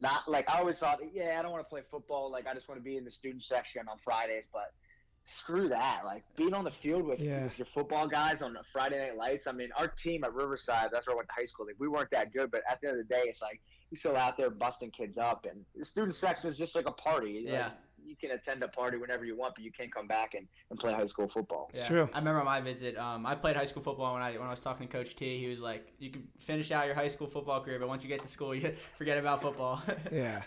not 0.00 0.28
like 0.28 0.50
I 0.50 0.58
always 0.58 0.78
thought, 0.78 1.00
yeah, 1.12 1.36
I 1.38 1.42
don't 1.42 1.52
want 1.52 1.64
to 1.64 1.68
play 1.68 1.82
football. 1.90 2.30
Like 2.30 2.46
I 2.46 2.54
just 2.54 2.68
want 2.68 2.80
to 2.80 2.84
be 2.84 2.96
in 2.96 3.04
the 3.04 3.10
student 3.10 3.42
section 3.42 3.82
on 3.88 3.98
Fridays, 4.02 4.48
but. 4.52 4.72
Screw 5.26 5.68
that! 5.68 6.02
Like 6.04 6.24
being 6.36 6.54
on 6.54 6.64
the 6.64 6.70
field 6.70 7.04
with, 7.04 7.18
Yeah. 7.20 7.44
with 7.44 7.58
your 7.58 7.66
football 7.66 8.06
guys 8.06 8.42
on 8.42 8.52
the 8.52 8.62
Friday 8.72 8.98
Night 8.98 9.16
Lights. 9.16 9.46
I 9.46 9.52
mean, 9.52 9.70
our 9.76 9.88
team 9.88 10.22
at 10.24 10.32
Riverside, 10.32 10.90
that's 10.92 11.06
where 11.06 11.14
I 11.14 11.16
went 11.16 11.28
to 11.28 11.34
high 11.34 11.46
school. 11.46 11.66
Like 11.66 11.76
we 11.78 11.88
weren't 11.88 12.10
that 12.12 12.32
good, 12.32 12.50
but 12.52 12.62
at 12.70 12.80
the 12.80 12.88
end 12.88 13.00
of 13.00 13.08
the 13.08 13.12
day, 13.14 13.22
it's 13.24 13.42
like 13.42 13.60
you're 13.90 13.98
still 13.98 14.16
out 14.16 14.36
there 14.36 14.50
busting 14.50 14.90
kids 14.92 15.18
up, 15.18 15.44
and 15.50 15.64
the 15.74 15.84
student 15.84 16.14
section 16.14 16.48
is 16.48 16.56
just 16.56 16.74
like 16.76 16.88
a 16.88 16.92
party. 16.92 17.42
Like, 17.44 17.52
Yeah. 17.52 17.70
you 18.04 18.14
can 18.14 18.30
attend 18.32 18.62
a 18.62 18.68
party 18.68 18.98
whenever 18.98 19.24
you 19.24 19.36
want, 19.36 19.56
but 19.56 19.64
you 19.64 19.72
can't 19.72 19.92
come 19.92 20.06
back 20.06 20.34
and, 20.34 20.46
and 20.70 20.78
play 20.78 20.92
high 20.92 21.06
school 21.06 21.28
football. 21.28 21.70
It's 21.74 21.86
true. 21.88 22.08
I 22.14 22.18
remember 22.18 22.44
my 22.44 22.60
visit. 22.60 22.96
Um, 22.96 23.26
I 23.26 23.34
played 23.34 23.56
high 23.56 23.64
school 23.64 23.82
football 23.82 24.14
when 24.14 24.22
I 24.22 24.32
when 24.38 24.46
I 24.46 24.50
was 24.50 24.60
talking 24.60 24.86
to 24.86 24.92
Coach 24.92 25.16
T. 25.16 25.38
He 25.38 25.48
was 25.48 25.60
like, 25.60 25.92
"You 25.98 26.10
can 26.10 26.28
finish 26.38 26.70
out 26.70 26.86
your 26.86 26.94
high 26.94 27.08
school 27.08 27.26
football 27.26 27.60
career, 27.62 27.80
but 27.80 27.88
once 27.88 28.04
you 28.04 28.08
get 28.08 28.22
to 28.22 28.28
school, 28.28 28.54
you 28.54 28.74
forget 28.96 29.18
about 29.18 29.42
football." 29.42 29.82
Yeah. 30.12 30.42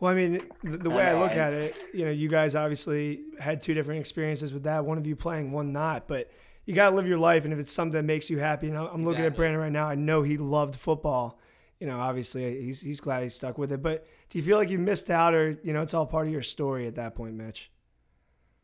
Well, 0.00 0.12
I 0.12 0.14
mean, 0.14 0.42
the, 0.62 0.76
the 0.76 0.90
way 0.90 1.04
I 1.04 1.18
look 1.18 1.32
at 1.32 1.52
it, 1.52 1.74
you 1.92 2.04
know, 2.04 2.10
you 2.10 2.28
guys 2.28 2.56
obviously 2.56 3.22
had 3.38 3.60
two 3.60 3.74
different 3.74 4.00
experiences 4.00 4.52
with 4.52 4.64
that. 4.64 4.84
One 4.84 4.98
of 4.98 5.06
you 5.06 5.16
playing, 5.16 5.52
one 5.52 5.72
not. 5.72 6.08
But 6.08 6.30
you 6.66 6.74
got 6.74 6.90
to 6.90 6.96
live 6.96 7.06
your 7.06 7.18
life, 7.18 7.44
and 7.44 7.52
if 7.52 7.58
it's 7.58 7.72
something 7.72 7.92
that 7.92 8.04
makes 8.04 8.28
you 8.28 8.38
happy, 8.38 8.68
and 8.68 8.76
I'm 8.76 8.86
I'm 8.86 9.04
looking 9.04 9.24
at 9.24 9.36
Brandon 9.36 9.60
right 9.60 9.72
now, 9.72 9.86
I 9.86 9.94
know 9.94 10.22
he 10.22 10.36
loved 10.36 10.76
football. 10.76 11.38
You 11.78 11.86
know, 11.86 12.00
obviously 12.00 12.62
he's 12.62 12.80
he's 12.80 13.00
glad 13.00 13.22
he 13.22 13.28
stuck 13.28 13.58
with 13.58 13.72
it. 13.72 13.82
But 13.82 14.06
do 14.28 14.38
you 14.38 14.44
feel 14.44 14.58
like 14.58 14.70
you 14.70 14.78
missed 14.78 15.10
out, 15.10 15.34
or 15.34 15.58
you 15.62 15.72
know, 15.72 15.82
it's 15.82 15.94
all 15.94 16.06
part 16.06 16.26
of 16.26 16.32
your 16.32 16.42
story 16.42 16.86
at 16.86 16.96
that 16.96 17.14
point, 17.14 17.34
Mitch? 17.34 17.70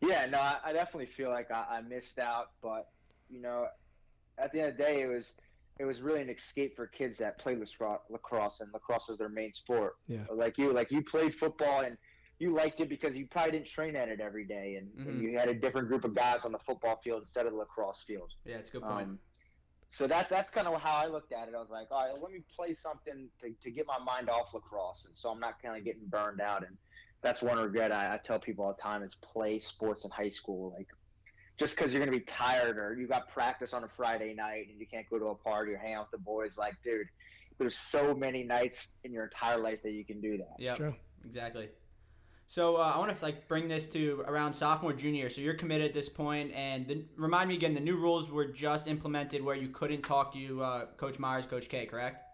Yeah, 0.01 0.27
no, 0.27 0.39
I, 0.39 0.57
I 0.65 0.73
definitely 0.73 1.07
feel 1.07 1.29
like 1.29 1.51
I, 1.51 1.65
I 1.71 1.81
missed 1.83 2.19
out, 2.19 2.53
but 2.63 2.89
you 3.29 3.41
know, 3.41 3.67
at 4.39 4.53
the 4.53 4.61
end 4.61 4.71
of 4.71 4.77
the 4.79 4.83
day, 4.83 5.03
it 5.03 5.07
was 5.07 5.35
it 5.79 5.85
was 5.85 6.03
really 6.03 6.21
an 6.21 6.29
escape 6.31 6.77
for 6.77 6.87
kids 6.87 7.17
that 7.19 7.39
played 7.39 7.59
lacrosse, 7.59 8.01
lacrosse 8.11 8.61
and 8.61 8.73
lacrosse 8.73 9.09
was 9.09 9.19
their 9.19 9.29
main 9.29 9.53
sport. 9.53 9.95
Yeah. 10.09 10.25
Like 10.33 10.59
you, 10.59 10.73
like 10.73 10.91
you 10.91 11.03
played 11.03 11.35
football 11.35 11.81
and 11.83 11.97
you 12.39 12.55
liked 12.55 12.81
it 12.81 12.89
because 12.89 13.17
you 13.17 13.27
probably 13.27 13.53
didn't 13.53 13.67
train 13.67 13.97
at 13.97 14.09
it 14.09 14.19
every 14.21 14.47
day, 14.47 14.77
and, 14.77 14.89
Mhm. 14.93 15.09
and 15.09 15.23
you 15.23 15.39
had 15.39 15.49
a 15.49 15.55
different 15.55 15.89
group 15.89 16.05
of 16.05 16.15
guys 16.15 16.45
on 16.47 16.53
the 16.53 16.59
football 16.59 16.97
field 17.05 17.21
instead 17.23 17.47
of 17.47 17.53
the 17.53 17.59
lacrosse 17.59 18.03
field. 18.07 18.33
yeah, 18.45 18.57
it's 18.57 18.71
a 18.71 18.73
good 18.73 18.83
point. 18.83 19.09
Um, 19.09 19.19
so 19.91 20.07
that's 20.07 20.29
that's 20.31 20.49
kind 20.51 20.67
of 20.69 20.81
how 20.81 20.97
I 20.97 21.07
looked 21.07 21.33
at 21.33 21.49
it. 21.49 21.55
I 21.55 21.59
was 21.61 21.69
like, 21.71 21.89
all 21.91 22.07
right, 22.09 22.23
let 22.23 22.31
me 22.33 22.43
play 22.55 22.73
something 22.73 23.29
to, 23.41 23.51
to 23.63 23.71
get 23.71 23.87
my 23.87 23.99
mind 23.99 24.31
off 24.31 24.55
lacrosse, 24.55 25.05
and 25.07 25.17
so 25.17 25.31
I'm 25.31 25.41
not 25.41 25.61
kind 25.63 25.77
of 25.77 25.85
getting 25.85 26.07
burned 26.07 26.41
out. 26.41 26.65
And 26.67 26.77
that's 27.23 27.43
one 27.43 27.59
regret 27.59 27.93
I, 27.93 28.15
I 28.15 28.19
tell 28.19 28.39
people 28.39 28.65
all 28.65 28.73
the 28.73 28.81
time: 28.81 29.03
is 29.03 29.17
play 29.17 29.59
sports 29.59 30.05
in 30.07 30.11
high 30.11 30.31
school. 30.31 30.73
Like, 30.77 30.89
just 31.61 31.77
because 31.77 31.93
you're 31.93 32.01
gonna 32.01 32.11
be 32.11 32.25
tired 32.25 32.79
or 32.79 32.99
you 32.99 33.07
got 33.07 33.29
practice 33.29 33.75
on 33.75 33.85
a 33.85 33.89
Friday 33.89 34.33
night 34.33 34.69
and 34.71 34.81
you 34.81 34.87
can't 34.87 35.09
go 35.11 35.19
to 35.19 35.27
a 35.27 35.35
party 35.35 35.75
or 35.75 35.77
hang 35.77 35.93
out 35.93 36.11
with 36.11 36.19
the 36.19 36.25
boys, 36.25 36.57
like, 36.57 36.75
dude, 36.83 37.07
there's 37.59 37.77
so 37.77 38.15
many 38.15 38.43
nights 38.43 38.89
in 39.05 39.13
your 39.13 39.25
entire 39.25 39.59
life 39.59 39.83
that 39.83 39.93
you 39.93 40.03
can 40.03 40.23
do 40.23 40.39
that. 40.39 40.57
Yeah, 40.59 40.75
True. 40.77 40.95
Exactly. 41.23 41.69
So 42.47 42.77
uh, 42.77 42.93
I 42.95 42.99
want 42.99 43.17
to 43.17 43.23
like 43.23 43.47
bring 43.47 43.69
this 43.69 43.87
to 43.89 44.25
around 44.27 44.55
sophomore 44.55 44.95
junior. 44.95 45.29
So 45.29 45.43
you're 45.43 45.55
committed 45.55 45.87
at 45.87 45.95
this 45.95 46.09
point, 46.09 46.51
and 46.53 46.89
the, 46.89 47.05
remind 47.17 47.51
me 47.51 47.55
again. 47.55 47.75
The 47.75 47.81
new 47.81 47.97
rules 47.97 48.31
were 48.31 48.47
just 48.47 48.89
implemented 48.89 49.45
where 49.45 49.55
you 49.55 49.69
couldn't 49.69 50.03
talk 50.03 50.33
to 50.33 50.63
uh, 50.63 50.87
Coach 50.97 51.19
Myers, 51.19 51.45
Coach 51.45 51.69
K, 51.69 51.85
correct? 51.85 52.25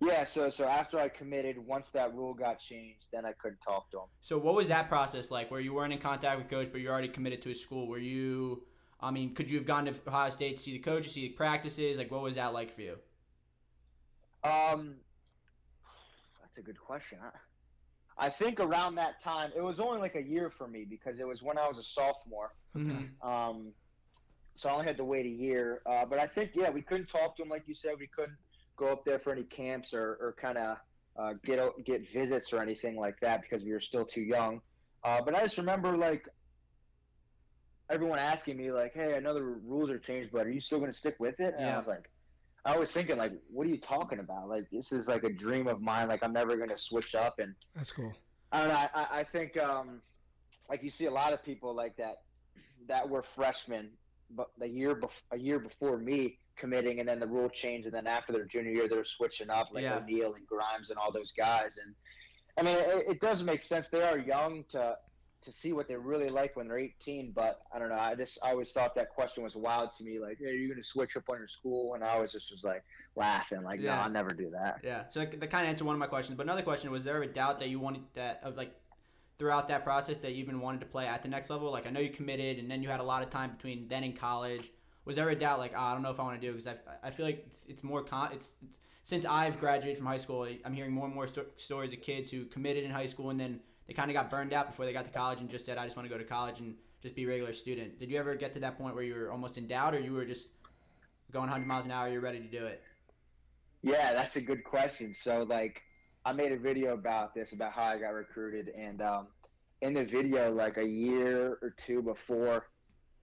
Yeah. 0.00 0.24
So 0.24 0.50
so 0.50 0.66
after 0.66 0.98
I 0.98 1.08
committed, 1.08 1.58
once 1.58 1.90
that 1.90 2.14
rule 2.14 2.34
got 2.34 2.58
changed, 2.58 3.08
then 3.12 3.24
I 3.24 3.32
couldn't 3.32 3.60
talk 3.60 3.90
to 3.90 3.98
him. 3.98 4.04
So 4.20 4.38
what 4.38 4.54
was 4.54 4.68
that 4.68 4.88
process 4.88 5.30
like, 5.30 5.50
where 5.50 5.60
you 5.60 5.74
weren't 5.74 5.92
in 5.92 5.98
contact 5.98 6.38
with 6.38 6.48
coach, 6.48 6.68
but 6.72 6.80
you're 6.80 6.92
already 6.92 7.08
committed 7.08 7.42
to 7.42 7.50
a 7.50 7.54
school? 7.54 7.86
Were 7.86 7.98
you, 7.98 8.62
I 9.00 9.10
mean, 9.10 9.34
could 9.34 9.50
you 9.50 9.58
have 9.58 9.66
gone 9.66 9.84
to 9.86 9.94
Ohio 10.06 10.30
State 10.30 10.56
to 10.56 10.62
see 10.62 10.72
the 10.72 10.78
coaches, 10.78 11.12
see 11.12 11.28
the 11.28 11.34
practices? 11.34 11.98
Like, 11.98 12.10
what 12.10 12.22
was 12.22 12.36
that 12.36 12.52
like 12.52 12.74
for 12.74 12.82
you? 12.82 12.96
Um, 14.42 14.96
that's 16.40 16.56
a 16.56 16.62
good 16.62 16.80
question. 16.80 17.18
I, 17.22 18.26
I 18.26 18.28
think 18.30 18.60
around 18.60 18.94
that 18.96 19.20
time, 19.22 19.50
it 19.56 19.62
was 19.62 19.80
only 19.80 20.00
like 20.00 20.14
a 20.14 20.22
year 20.22 20.50
for 20.50 20.66
me 20.66 20.86
because 20.88 21.20
it 21.20 21.26
was 21.26 21.42
when 21.42 21.58
I 21.58 21.68
was 21.68 21.78
a 21.78 21.82
sophomore. 21.82 22.54
Mm-hmm. 22.76 23.28
Um, 23.28 23.72
so 24.54 24.68
I 24.68 24.72
only 24.72 24.86
had 24.86 24.96
to 24.98 25.04
wait 25.04 25.26
a 25.26 25.30
year. 25.30 25.80
Uh, 25.86 26.04
but 26.04 26.18
I 26.18 26.26
think 26.26 26.50
yeah, 26.54 26.70
we 26.70 26.82
couldn't 26.82 27.06
talk 27.06 27.36
to 27.36 27.42
him 27.42 27.48
like 27.48 27.64
you 27.66 27.74
said. 27.74 27.92
We 27.98 28.08
couldn't 28.08 28.36
go 28.80 28.86
up 28.86 29.04
there 29.04 29.18
for 29.18 29.30
any 29.30 29.44
camps 29.44 29.92
or, 29.92 30.16
or 30.20 30.34
kind 30.40 30.56
of 30.58 30.78
uh, 31.18 31.34
get 31.44 31.60
get 31.84 32.10
visits 32.10 32.52
or 32.52 32.60
anything 32.62 32.96
like 32.96 33.20
that 33.20 33.42
because 33.42 33.62
we 33.62 33.72
were 33.72 33.80
still 33.80 34.04
too 34.04 34.22
young. 34.22 34.60
Uh, 35.04 35.20
but 35.22 35.34
I 35.34 35.42
just 35.42 35.58
remember 35.58 35.96
like 35.96 36.26
everyone 37.90 38.18
asking 38.18 38.56
me 38.56 38.72
like, 38.72 38.94
"Hey, 38.94 39.14
I 39.14 39.20
know 39.20 39.34
the 39.34 39.42
rules 39.42 39.90
are 39.90 39.98
changed, 39.98 40.30
but 40.32 40.46
are 40.46 40.50
you 40.50 40.60
still 40.60 40.78
going 40.78 40.90
to 40.90 40.96
stick 40.96 41.16
with 41.18 41.38
it?" 41.40 41.54
And 41.56 41.66
Yeah. 41.66 41.74
I 41.74 41.78
was 41.78 41.86
like, 41.86 42.10
I 42.64 42.78
was 42.78 42.90
thinking 42.90 43.18
like, 43.18 43.32
"What 43.50 43.66
are 43.66 43.70
you 43.70 43.78
talking 43.78 44.18
about? 44.18 44.48
Like 44.48 44.64
this 44.72 44.92
is 44.92 45.08
like 45.08 45.24
a 45.24 45.32
dream 45.32 45.66
of 45.68 45.80
mine. 45.82 46.08
Like 46.08 46.22
I'm 46.22 46.32
never 46.32 46.56
going 46.56 46.70
to 46.70 46.78
switch 46.78 47.14
up." 47.14 47.38
And 47.38 47.54
That's 47.76 47.92
cool. 47.92 48.12
I 48.52 48.60
don't 48.60 48.68
know. 48.68 48.86
I, 48.94 49.06
I 49.20 49.24
think 49.24 49.56
um, 49.58 50.00
like 50.70 50.82
you 50.82 50.90
see 50.90 51.06
a 51.06 51.10
lot 51.10 51.32
of 51.32 51.44
people 51.44 51.74
like 51.74 51.96
that 51.96 52.22
that 52.88 53.08
were 53.08 53.22
freshmen, 53.22 53.90
but 54.30 54.48
the 54.58 54.68
year 54.68 54.94
bef- 54.94 55.22
a 55.32 55.38
year 55.38 55.58
before 55.58 55.98
me 55.98 56.38
committing, 56.60 57.00
and 57.00 57.08
then 57.08 57.18
the 57.18 57.26
rule 57.26 57.48
changed, 57.48 57.86
and 57.86 57.94
then 57.94 58.06
after 58.06 58.32
their 58.32 58.44
junior 58.44 58.70
year 58.72 58.88
they're 58.88 59.04
switching 59.04 59.50
up, 59.50 59.68
like 59.72 59.82
Yeah. 59.84 59.96
O'Neal 59.98 60.34
and 60.34 60.46
Grimes 60.46 60.90
and 60.90 60.98
all 60.98 61.10
those 61.10 61.32
guys. 61.32 61.78
And 61.84 61.94
I 62.58 62.62
mean, 62.62 62.76
it, 62.76 63.04
it 63.12 63.20
does 63.20 63.42
make 63.42 63.62
sense. 63.62 63.88
They 63.88 64.02
are 64.02 64.18
young 64.18 64.64
to 64.70 64.96
to 65.42 65.50
see 65.50 65.72
what 65.72 65.88
they 65.88 65.96
really 65.96 66.28
like 66.28 66.54
when 66.54 66.68
they're 66.68 66.78
18. 66.78 67.32
But 67.34 67.60
I 67.74 67.78
don't 67.78 67.88
know. 67.88 67.94
I 67.98 68.14
just 68.14 68.38
I 68.44 68.50
always 68.50 68.72
thought 68.72 68.94
that 68.96 69.08
question 69.08 69.42
was 69.42 69.56
wild 69.56 69.90
to 69.96 70.04
me. 70.04 70.18
Like, 70.18 70.36
hey, 70.38 70.50
are 70.50 70.52
you 70.52 70.68
going 70.68 70.82
to 70.82 70.86
switch 70.86 71.16
up 71.16 71.24
on 71.30 71.38
your 71.38 71.48
school? 71.48 71.94
And 71.94 72.04
I 72.04 72.08
always 72.10 72.32
just 72.32 72.50
was 72.52 72.62
like 72.62 72.82
laughing, 73.16 73.62
like, 73.62 73.80
Yeah. 73.80 73.94
no, 73.96 74.02
I'll 74.02 74.10
never 74.10 74.30
do 74.30 74.50
that. 74.50 74.80
Yeah. 74.84 75.04
So 75.08 75.20
that, 75.20 75.50
kind 75.50 75.64
of 75.64 75.70
answered 75.70 75.86
one 75.86 75.94
of 75.96 75.98
my 76.00 76.08
questions. 76.08 76.36
But 76.36 76.42
another 76.44 76.62
question 76.62 76.90
was: 76.90 77.04
there 77.04 77.14
ever 77.14 77.24
a 77.24 77.26
doubt 77.26 77.58
that 77.60 77.70
you 77.70 77.80
wanted 77.80 78.02
that 78.14 78.40
of 78.42 78.56
like 78.58 78.74
throughout 79.38 79.68
that 79.68 79.82
process 79.82 80.18
that 80.18 80.32
you 80.32 80.42
even 80.42 80.60
wanted 80.60 80.80
to 80.80 80.86
play 80.86 81.06
at 81.06 81.22
the 81.22 81.28
next 81.28 81.48
level? 81.48 81.70
Like 81.70 81.86
I 81.86 81.90
know 81.90 82.00
you 82.00 82.10
committed, 82.10 82.58
and 82.58 82.70
then 82.70 82.82
you 82.82 82.90
had 82.90 83.00
a 83.00 83.04
lot 83.04 83.22
of 83.22 83.30
time 83.30 83.52
between 83.52 83.88
then 83.88 84.04
and 84.04 84.14
college. 84.18 84.70
Was 85.04 85.16
there 85.16 85.28
a 85.28 85.34
doubt 85.34 85.58
like 85.58 85.72
oh, 85.76 85.80
I 85.80 85.92
don't 85.92 86.02
know 86.02 86.10
if 86.10 86.20
I 86.20 86.22
want 86.22 86.40
to 86.40 86.46
do 86.46 86.52
because 86.52 86.66
I, 86.68 86.74
I 87.02 87.10
feel 87.10 87.26
like 87.26 87.44
it's, 87.46 87.64
it's 87.66 87.82
more 87.82 88.02
con 88.02 88.30
it's 88.32 88.54
since 89.02 89.24
I've 89.24 89.58
graduated 89.58 89.96
from 89.96 90.06
high 90.06 90.18
school, 90.18 90.46
I'm 90.64 90.72
hearing 90.74 90.92
more 90.92 91.06
and 91.06 91.14
more 91.14 91.26
sto- 91.26 91.46
stories 91.56 91.92
of 91.92 92.00
kids 92.02 92.30
who 92.30 92.44
committed 92.44 92.84
in 92.84 92.90
high 92.90 93.06
school 93.06 93.30
and 93.30 93.40
then 93.40 93.60
they 93.86 93.94
kind 93.94 94.10
of 94.10 94.14
got 94.14 94.30
burned 94.30 94.52
out 94.52 94.68
before 94.68 94.84
they 94.84 94.92
got 94.92 95.04
to 95.06 95.10
college 95.10 95.40
and 95.40 95.48
just 95.48 95.64
said 95.64 95.78
I 95.78 95.84
just 95.84 95.96
want 95.96 96.08
to 96.08 96.12
go 96.12 96.18
to 96.18 96.24
college 96.24 96.60
and 96.60 96.74
just 97.02 97.14
be 97.14 97.24
a 97.24 97.26
regular 97.26 97.52
student. 97.52 97.98
Did 97.98 98.10
you 98.10 98.18
ever 98.18 98.34
get 98.34 98.52
to 98.54 98.60
that 98.60 98.78
point 98.78 98.94
where 98.94 99.04
you 99.04 99.14
were 99.14 99.32
almost 99.32 99.58
in 99.58 99.66
doubt, 99.66 99.94
or 99.94 100.00
you 100.00 100.12
were 100.12 100.24
just 100.24 100.48
going 101.32 101.48
100 101.48 101.66
miles 101.66 101.86
an 101.86 101.92
hour, 101.92 102.08
you're 102.08 102.20
ready 102.20 102.40
to 102.40 102.46
do 102.46 102.64
it? 102.64 102.82
Yeah, 103.82 104.12
that's 104.12 104.36
a 104.36 104.40
good 104.40 104.62
question. 104.64 105.14
So, 105.14 105.46
like, 105.48 105.82
I 106.24 106.32
made 106.32 106.52
a 106.52 106.58
video 106.58 106.92
about 106.92 107.34
this, 107.34 107.52
about 107.52 107.72
how 107.72 107.84
I 107.84 107.98
got 107.98 108.10
recruited, 108.10 108.68
and 108.76 109.00
um, 109.00 109.28
in 109.80 109.94
the 109.94 110.04
video, 110.04 110.52
like 110.52 110.76
a 110.76 110.84
year 110.84 111.58
or 111.62 111.74
two 111.84 112.02
before 112.02 112.66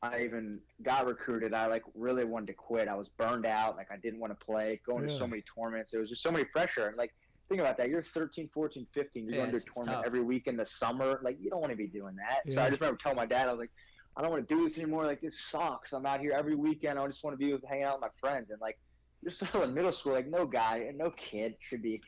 I 0.01 0.22
even 0.22 0.60
got 0.84 1.08
recruited, 1.08 1.54
I 1.54 1.68
like 1.68 1.84
really 1.96 2.24
wanted 2.24 2.48
to 2.48 2.54
quit. 2.54 2.88
I 2.88 2.96
was 2.96 3.10
burned 3.10 3.46
out, 3.46 3.77
like 3.77 3.92
I 3.92 3.98
didn't 3.98 4.20
want 4.20 4.38
to 4.38 4.46
play, 4.46 4.80
going 4.86 5.08
yeah. 5.08 5.13
to 5.13 5.20
so 5.20 5.27
many 5.27 5.44
tournaments. 5.56 5.92
There 5.92 6.01
was 6.01 6.10
just 6.10 6.22
so 6.22 6.32
many 6.32 6.46
pressure, 6.46 6.88
and 6.88 6.98
like 6.98 7.13
think 7.50 7.62
about 7.62 7.77
that. 7.77 7.89
You're 7.89 8.04
13, 8.04 8.50
14, 8.54 8.86
15. 8.94 9.25
You're 9.25 9.34
yeah, 9.34 9.42
going 9.42 9.51
to 9.51 9.58
a 9.58 9.74
tournament 9.74 10.04
every 10.06 10.22
week 10.22 10.48
in 10.48 10.58
the 10.58 10.66
summer. 10.66 11.20
Like 11.24 11.38
you 11.42 11.50
don't 11.50 11.62
want 11.62 11.72
to 11.72 11.77
be 11.77 11.88
doing 11.88 12.16
that. 12.18 12.42
Yeah. 12.46 12.56
So 12.56 12.62
I 12.63 12.70
just 12.70 12.82
remember 12.82 13.00
telling 13.01 13.16
my 13.16 13.25
dad, 13.25 13.48
I 13.48 13.51
was 13.51 13.60
like, 13.60 13.72
I 14.16 14.22
don't 14.22 14.32
want 14.32 14.48
to 14.48 14.56
do 14.56 14.68
this 14.68 14.77
anymore. 14.77 15.06
Like 15.06 15.22
this 15.22 15.39
sucks. 15.50 15.94
I'm 15.94 16.06
out 16.06 16.20
here 16.20 16.34
every 16.38 16.56
weekend. 16.56 17.00
I 17.00 17.08
just 17.08 17.24
want 17.24 17.34
to 17.34 17.44
be 17.44 17.54
with 17.54 17.63
hanging 17.68 17.86
out 17.86 18.01
with 18.01 18.01
my 18.01 18.30
friends. 18.30 18.50
And 18.50 18.60
like 18.62 18.77
you're 19.22 19.32
still 19.32 19.63
in 19.63 19.74
middle 19.74 19.92
school. 19.92 20.13
Like 20.13 20.27
no 20.27 20.46
guy 20.46 20.86
and 20.88 20.98
no 20.98 21.12
kid 21.12 21.56
should 21.60 21.82
be 21.82 22.01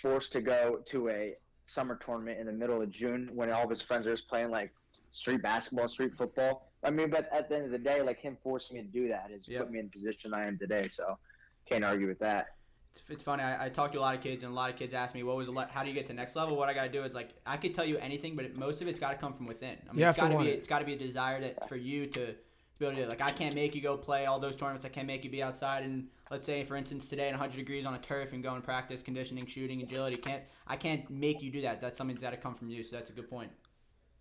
forced 0.00 0.32
to 0.32 0.40
go 0.40 0.80
to 0.86 1.08
a 1.08 1.34
summer 1.66 1.96
tournament 1.96 2.38
in 2.38 2.46
the 2.46 2.52
middle 2.52 2.82
of 2.82 2.90
June 2.90 3.30
when 3.32 3.50
all 3.50 3.64
of 3.64 3.70
his 3.70 3.80
friends 3.80 4.06
are 4.06 4.12
just 4.12 4.28
playing 4.28 4.50
like 4.50 4.72
street 5.12 5.42
basketball, 5.42 5.88
street 5.88 6.12
football. 6.16 6.70
I 6.84 6.90
mean, 6.90 7.10
but 7.10 7.28
at 7.32 7.48
the 7.48 7.56
end 7.56 7.64
of 7.64 7.70
the 7.70 7.78
day, 7.78 8.02
like 8.02 8.20
him 8.20 8.36
forcing 8.42 8.76
me 8.76 8.82
to 8.82 8.88
do 8.88 9.08
that 9.08 9.30
has 9.30 9.48
yep. 9.48 9.62
put 9.62 9.70
me 9.70 9.78
in 9.78 9.86
the 9.86 9.90
position 9.90 10.34
I 10.34 10.46
am 10.46 10.58
today. 10.58 10.88
So 10.88 11.18
can't 11.66 11.84
argue 11.84 12.06
with 12.06 12.18
that 12.18 12.48
it's, 12.94 13.10
it's 13.10 13.22
funny. 13.22 13.42
I, 13.42 13.66
I 13.66 13.68
talk 13.68 13.92
to 13.92 13.98
a 13.98 14.00
lot 14.00 14.14
of 14.14 14.20
kids, 14.20 14.42
and 14.42 14.52
a 14.52 14.54
lot 14.54 14.70
of 14.70 14.76
kids 14.76 14.94
ask 14.94 15.14
me, 15.14 15.22
"What 15.22 15.36
was 15.36 15.48
le- 15.48 15.68
how 15.70 15.82
do 15.82 15.88
you 15.88 15.94
get 15.94 16.06
to 16.06 16.12
next 16.12 16.36
level?" 16.36 16.56
What 16.56 16.68
I 16.68 16.74
got 16.74 16.84
to 16.84 16.88
do 16.88 17.02
is 17.02 17.14
like 17.14 17.30
I 17.46 17.56
could 17.56 17.74
tell 17.74 17.84
you 17.84 17.98
anything, 17.98 18.36
but 18.36 18.44
it, 18.44 18.56
most 18.56 18.80
of 18.80 18.88
it's 18.88 18.98
got 18.98 19.10
to 19.10 19.16
come 19.16 19.34
from 19.34 19.46
within. 19.46 19.76
I 19.88 19.92
mean, 19.92 20.00
you 20.00 20.06
it's 20.06 20.16
got 20.16 20.28
to 20.28 20.38
be 20.38 20.48
it. 20.48 20.58
it's 20.58 20.68
got 20.68 20.78
to 20.78 20.84
be 20.84 20.94
a 20.94 20.98
desire 20.98 21.40
that 21.40 21.68
for 21.68 21.76
you 21.76 22.06
to, 22.06 22.26
to 22.26 22.34
be 22.78 22.86
able 22.86 22.96
to 22.96 23.02
do. 23.02 23.02
It. 23.02 23.08
Like 23.08 23.22
I 23.22 23.30
can't 23.30 23.54
make 23.54 23.74
you 23.74 23.80
go 23.80 23.96
play 23.96 24.26
all 24.26 24.38
those 24.38 24.56
tournaments. 24.56 24.84
I 24.84 24.88
can't 24.88 25.06
make 25.06 25.24
you 25.24 25.30
be 25.30 25.42
outside 25.42 25.82
and 25.82 26.08
let's 26.30 26.46
say 26.46 26.64
for 26.64 26.76
instance 26.76 27.08
today 27.08 27.28
at 27.28 27.32
100 27.32 27.56
degrees 27.56 27.84
on 27.86 27.94
a 27.94 27.98
turf 27.98 28.32
and 28.32 28.42
go 28.42 28.54
and 28.54 28.62
practice 28.62 29.02
conditioning, 29.02 29.46
shooting, 29.46 29.82
agility. 29.82 30.16
Can't 30.16 30.42
I 30.66 30.76
can't 30.76 31.08
make 31.10 31.42
you 31.42 31.50
do 31.50 31.62
that. 31.62 31.80
That's 31.80 31.98
something 31.98 32.14
that's 32.14 32.22
got 32.22 32.30
to 32.30 32.36
come 32.36 32.54
from 32.54 32.70
you. 32.70 32.82
So 32.82 32.96
that's 32.96 33.10
a 33.10 33.14
good 33.14 33.28
point. 33.28 33.50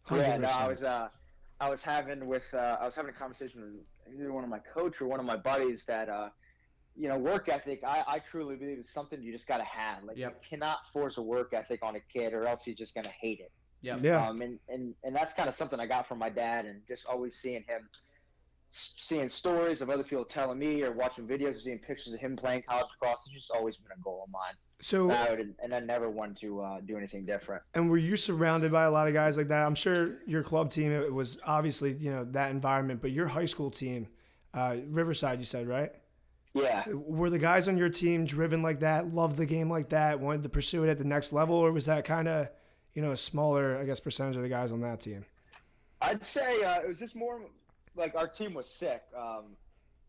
100%. 0.07 0.17
Yeah, 0.17 0.37
no, 0.37 0.47
I 0.47 0.67
was 0.67 0.83
uh, 0.83 1.09
I 1.63 1.69
was 1.69 1.81
having 1.81 2.25
with 2.25 2.53
uh, 2.53 2.77
I 2.81 2.85
was 2.85 2.95
having 2.95 3.09
a 3.09 3.17
conversation 3.17 3.61
with 3.61 4.15
either 4.19 4.33
one 4.33 4.43
of 4.43 4.49
my 4.49 4.59
coach 4.59 5.01
or 5.01 5.07
one 5.07 5.19
of 5.19 5.25
my 5.25 5.37
buddies 5.37 5.85
that. 5.85 6.09
Uh, 6.09 6.29
you 6.95 7.09
know, 7.09 7.17
work 7.17 7.49
ethic, 7.49 7.81
I, 7.83 8.03
I 8.07 8.19
truly 8.19 8.55
believe 8.55 8.77
is 8.77 8.87
something 8.87 9.19
you 9.19 9.33
just 9.33 9.47
got 9.47 9.57
to 9.57 9.63
have. 9.63 10.03
Like, 10.03 10.15
yep. 10.15 10.39
you 10.39 10.47
cannot 10.47 10.85
force 10.93 11.17
a 11.17 11.23
work 11.23 11.51
ethic 11.51 11.79
on 11.81 11.95
a 11.95 11.99
kid, 11.99 12.33
or 12.33 12.45
else 12.45 12.63
he's 12.63 12.75
just 12.75 12.93
going 12.93 13.05
to 13.05 13.13
hate 13.19 13.39
it. 13.39 13.51
Yep. 13.81 14.03
Yeah. 14.03 14.27
Um, 14.27 14.43
and, 14.43 14.59
and, 14.69 14.93
and 15.03 15.15
that's 15.15 15.33
kind 15.33 15.49
of 15.49 15.55
something 15.55 15.79
I 15.79 15.87
got 15.87 16.07
from 16.07 16.19
my 16.19 16.29
dad, 16.29 16.65
and 16.65 16.81
just 16.87 17.07
always 17.07 17.35
seeing 17.35 17.63
him, 17.67 17.89
seeing 18.73 19.29
stories 19.29 19.81
of 19.81 19.89
other 19.89 20.03
people 20.03 20.25
telling 20.25 20.57
me, 20.57 20.81
or 20.81 20.91
watching 20.91 21.27
videos, 21.27 21.55
or 21.55 21.59
seeing 21.59 21.79
pictures 21.79 22.13
of 22.13 22.19
him 22.19 22.35
playing 22.35 22.63
college 22.67 22.87
lacrosse. 22.99 23.23
It's 23.27 23.35
just 23.35 23.51
always 23.51 23.77
been 23.77 23.91
a 23.95 24.01
goal 24.01 24.23
of 24.25 24.31
mine. 24.31 24.53
So, 24.81 25.11
and, 25.11 25.53
and 25.63 25.73
I 25.73 25.79
never 25.79 26.09
wanted 26.09 26.37
to 26.41 26.61
uh, 26.61 26.81
do 26.81 26.97
anything 26.97 27.25
different. 27.25 27.61
And 27.73 27.89
were 27.89 27.97
you 27.97 28.17
surrounded 28.17 28.71
by 28.71 28.83
a 28.83 28.91
lot 28.91 29.07
of 29.07 29.13
guys 29.13 29.37
like 29.37 29.47
that? 29.49 29.65
I'm 29.65 29.75
sure 29.75 30.17
your 30.25 30.43
club 30.43 30.71
team 30.71 30.91
it 30.91 31.13
was 31.13 31.37
obviously 31.45 31.93
you 31.93 32.11
know 32.11 32.25
that 32.31 32.51
environment, 32.51 33.01
but 33.01 33.11
your 33.11 33.27
high 33.27 33.45
school 33.45 33.69
team, 33.69 34.07
uh, 34.53 34.77
Riverside, 34.87 35.39
you 35.39 35.45
said 35.45 35.67
right? 35.67 35.91
Yeah. 36.53 36.83
Were 36.87 37.29
the 37.29 37.39
guys 37.39 37.67
on 37.67 37.77
your 37.77 37.89
team 37.89 38.25
driven 38.25 38.61
like 38.61 38.79
that, 38.81 39.13
loved 39.13 39.37
the 39.37 39.45
game 39.45 39.69
like 39.69 39.89
that, 39.89 40.19
wanted 40.19 40.43
to 40.43 40.49
pursue 40.49 40.83
it 40.83 40.89
at 40.89 40.97
the 40.97 41.03
next 41.03 41.33
level, 41.33 41.55
or 41.55 41.71
was 41.71 41.85
that 41.85 42.05
kind 42.05 42.27
of, 42.27 42.47
you 42.93 43.01
know, 43.01 43.11
a 43.11 43.17
smaller, 43.17 43.79
I 43.79 43.85
guess, 43.85 43.99
percentage 43.99 44.35
of 44.35 44.43
the 44.43 44.49
guys 44.49 44.71
on 44.71 44.81
that 44.81 45.01
team? 45.01 45.25
I'd 46.01 46.23
say 46.23 46.63
uh, 46.63 46.81
it 46.81 46.87
was 46.87 46.97
just 46.97 47.15
more 47.15 47.41
like 47.95 48.15
our 48.15 48.27
team 48.27 48.53
was 48.53 48.67
sick. 48.67 49.01
Um, 49.17 49.55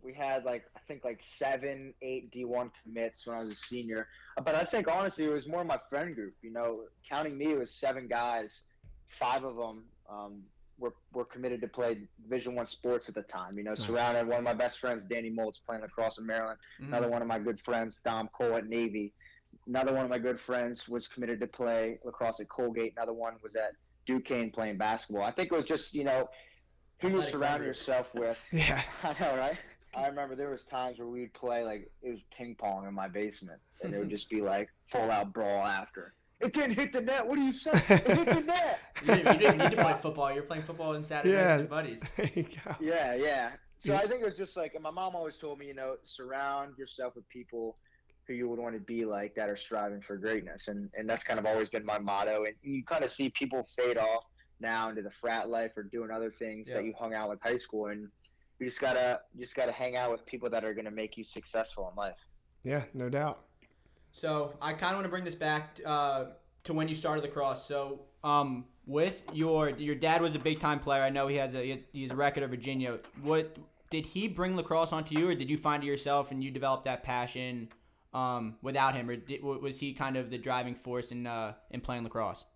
we 0.03 0.13
had 0.13 0.45
like 0.45 0.65
I 0.77 0.81
think 0.87 1.05
like 1.05 1.21
seven, 1.23 1.95
eight 2.03 2.31
D1 2.31 2.71
commits 2.83 3.27
when 3.27 3.37
I 3.37 3.41
was 3.41 3.51
a 3.51 3.57
senior. 3.57 4.09
But 4.45 4.55
I 4.55 4.65
think 4.65 4.87
honestly 4.89 5.25
it 5.25 5.33
was 5.33 5.49
more 5.49 5.65
my 5.65 5.79
friend 5.89 6.15
group. 6.15 6.35
You 6.43 6.53
know, 6.53 6.83
counting 7.09 7.37
me, 7.39 7.53
it 7.53 7.59
was 7.59 7.71
seven 7.71 8.07
guys. 8.07 8.65
Five 9.09 9.45
of 9.45 9.57
them 9.57 9.85
um, 10.11 10.43
were, 10.79 10.95
were 11.13 11.25
committed 11.25 11.61
to 11.63 11.69
play 11.69 11.99
Division 12.23 12.55
One 12.55 12.67
sports 12.67 13.09
at 13.09 13.15
the 13.15 13.23
time. 13.23 13.57
You 13.57 13.65
know, 13.65 13.71
nice. 13.71 13.85
surrounded 13.85 14.27
one 14.27 14.39
of 14.39 14.45
my 14.45 14.55
best 14.55 14.79
friends, 14.79 15.05
Danny 15.05 15.31
Moltz, 15.31 15.59
playing 15.65 15.83
lacrosse 15.83 16.19
in 16.19 16.27
Maryland. 16.27 16.59
Mm-hmm. 16.81 16.93
Another 16.93 17.09
one 17.09 17.23
of 17.23 17.29
my 17.29 17.39
good 17.39 17.61
friends, 17.61 18.01
Dom 18.05 18.29
Cole 18.37 18.57
at 18.57 18.67
Navy. 18.67 19.13
Another 19.67 19.95
one 19.95 20.05
of 20.05 20.11
my 20.11 20.19
good 20.19 20.41
friends 20.41 20.89
was 20.89 21.09
committed 21.09 21.41
to 21.41 21.47
play 21.47 21.99
lacrosse 22.05 22.41
at 22.41 22.49
Colgate. 22.49 22.93
Another 22.97 23.15
one 23.15 23.35
was 23.43 23.55
at 23.55 23.73
Duquesne 24.05 24.51
playing 24.51 24.77
basketball. 24.77 25.25
I 25.25 25.31
think 25.31 25.53
it 25.53 25.57
was 25.57 25.65
just 25.65 25.95
you 25.95 26.05
know 26.05 26.29
who 27.01 27.09
you 27.09 27.23
surround 27.23 27.65
yourself 27.65 28.15
with. 28.15 28.39
Yeah, 28.53 28.83
I 29.03 29.15
know, 29.21 29.37
right? 29.37 29.59
I 29.97 30.07
remember 30.09 30.35
there 30.35 30.51
was 30.51 30.65
times 30.65 30.99
where 30.99 31.07
we'd 31.07 31.33
play 31.35 31.63
like 31.63 31.91
it 32.03 32.11
was 32.11 32.21
ping 32.37 32.57
pong 32.57 32.87
in 32.87 32.95
my 32.95 33.09
basement, 33.09 33.61
and 33.83 33.95
it 33.95 33.99
would 33.99 34.11
just 34.11 34.29
be 34.29 34.41
like 34.41 34.69
full 34.91 35.11
out 35.11 35.33
brawl 35.33 35.65
after. 35.65 36.15
It 36.41 36.53
didn't 36.53 36.75
hit 36.75 36.93
the 36.93 37.01
net. 37.01 37.27
What 37.27 37.39
are 37.39 37.43
you 37.43 37.53
saying? 37.53 37.83
It 37.89 38.07
hit 38.07 38.27
the 38.27 38.41
net. 38.47 38.81
you, 39.03 39.07
didn't, 39.15 39.33
you, 39.35 39.39
didn't, 39.39 39.59
need 39.59 39.71
to 39.71 39.83
play 39.83 39.95
football. 40.03 40.33
You're 40.33 40.43
playing 40.43 40.65
football 40.65 40.95
in 40.95 41.03
Saturday 41.03 41.35
yeah. 41.35 41.59
with 41.59 41.71
buddies. 41.71 42.03
yeah, 42.81 43.15
yeah. 43.15 43.53
So 43.79 43.95
I 43.95 44.07
think 44.07 44.23
it 44.23 44.25
was 44.25 44.35
just 44.35 44.57
like, 44.57 44.75
and 44.75 44.83
my 44.83 44.91
mom 44.91 45.15
always 45.15 45.37
told 45.37 45.59
me, 45.59 45.67
you 45.67 45.75
know, 45.75 45.97
surround 46.03 46.77
yourself 46.79 47.15
with 47.15 47.29
people 47.29 47.77
who 48.27 48.33
you 48.33 48.49
would 48.49 48.59
want 48.59 48.75
to 48.75 48.81
be 48.81 49.05
like 49.05 49.35
that 49.35 49.49
are 49.49 49.57
striving 49.57 50.01
for 50.01 50.17
greatness, 50.17 50.69
and 50.69 50.91
and 50.97 51.09
that's 51.09 51.23
kind 51.23 51.39
of 51.39 51.47
always 51.47 51.69
been 51.69 51.85
my 51.85 51.99
motto. 51.99 52.45
And 52.45 52.55
you 52.63 52.83
kind 52.85 53.05
of 53.05 53.11
see 53.11 53.29
people 53.31 53.67
fade 53.77 53.99
off 53.99 54.25
now 54.65 54.89
into 54.89 55.03
the 55.03 55.11
frat 55.11 55.49
life 55.49 55.71
or 55.77 55.85
doing 55.85 56.11
other 56.11 56.33
things 56.33 56.69
yeah. 56.69 56.75
that 56.75 56.85
you 56.85 56.93
hung 56.99 57.15
out 57.15 57.29
with 57.29 57.39
high 57.43 57.59
school, 57.59 57.87
and 57.87 58.09
you 58.59 58.67
just 58.67 58.81
gotta 58.81 59.21
you 59.35 59.43
just 59.43 59.55
gotta 59.55 59.73
hang 59.73 59.97
out 59.97 60.11
with 60.11 60.27
people 60.27 60.51
that 60.51 60.65
are 60.65 60.75
gonna 60.75 60.91
make 60.91 61.17
you 61.17 61.23
successful 61.23 61.89
in 61.89 61.95
life. 61.97 62.19
Yeah, 62.65 62.83
no 62.95 63.09
doubt. 63.09 63.45
So 64.11 64.55
I 64.61 64.73
kind 64.73 64.93
of 64.93 64.97
want 64.97 65.05
to 65.05 65.11
bring 65.11 65.25
this 65.25 65.35
back 65.35 65.81
uh, 65.85 66.27
to 66.65 66.73
when 66.73 66.89
you 66.89 66.95
started 66.95 67.23
lacrosse. 67.23 67.65
So 67.65 68.01
um, 68.23 68.65
with 68.87 69.23
your 69.33 69.71
your 69.71 69.95
dad 69.95 70.23
was 70.23 70.35
a 70.35 70.39
big 70.39 70.61
time 70.61 70.81
player. 70.81 71.03
I 71.03 71.11
know 71.11 71.29
he 71.29 71.37
has 71.37 71.55
a 71.55 71.63
he 71.63 71.71
has, 71.71 71.85
he 71.93 72.03
has 72.03 72.11
a 72.11 72.17
record 72.17 72.43
of 72.43 72.51
Virginia. 72.51 72.99
What 73.23 73.57
did 73.91 74.07
he 74.07 74.29
bring 74.29 74.57
lacrosse 74.57 74.93
onto 74.93 75.19
you, 75.19 75.29
or 75.29 75.35
did 75.35 75.51
you 75.51 75.57
find 75.57 75.83
it 75.83 75.87
yourself 75.87 76.31
and 76.31 76.43
you 76.43 76.51
developed 76.51 76.85
that 76.85 77.03
passion 77.03 77.69
um, 78.13 78.57
without 78.63 78.95
him, 78.95 79.11
or 79.11 79.17
did, 79.17 79.43
was 79.43 79.79
he 79.81 79.93
kind 79.93 80.17
of 80.17 80.31
the 80.31 80.39
driving 80.39 80.75
force 80.75 81.11
in 81.11 81.27
uh, 81.27 81.55
in 81.71 81.81
playing 81.81 82.05
lacrosse? 82.05 82.47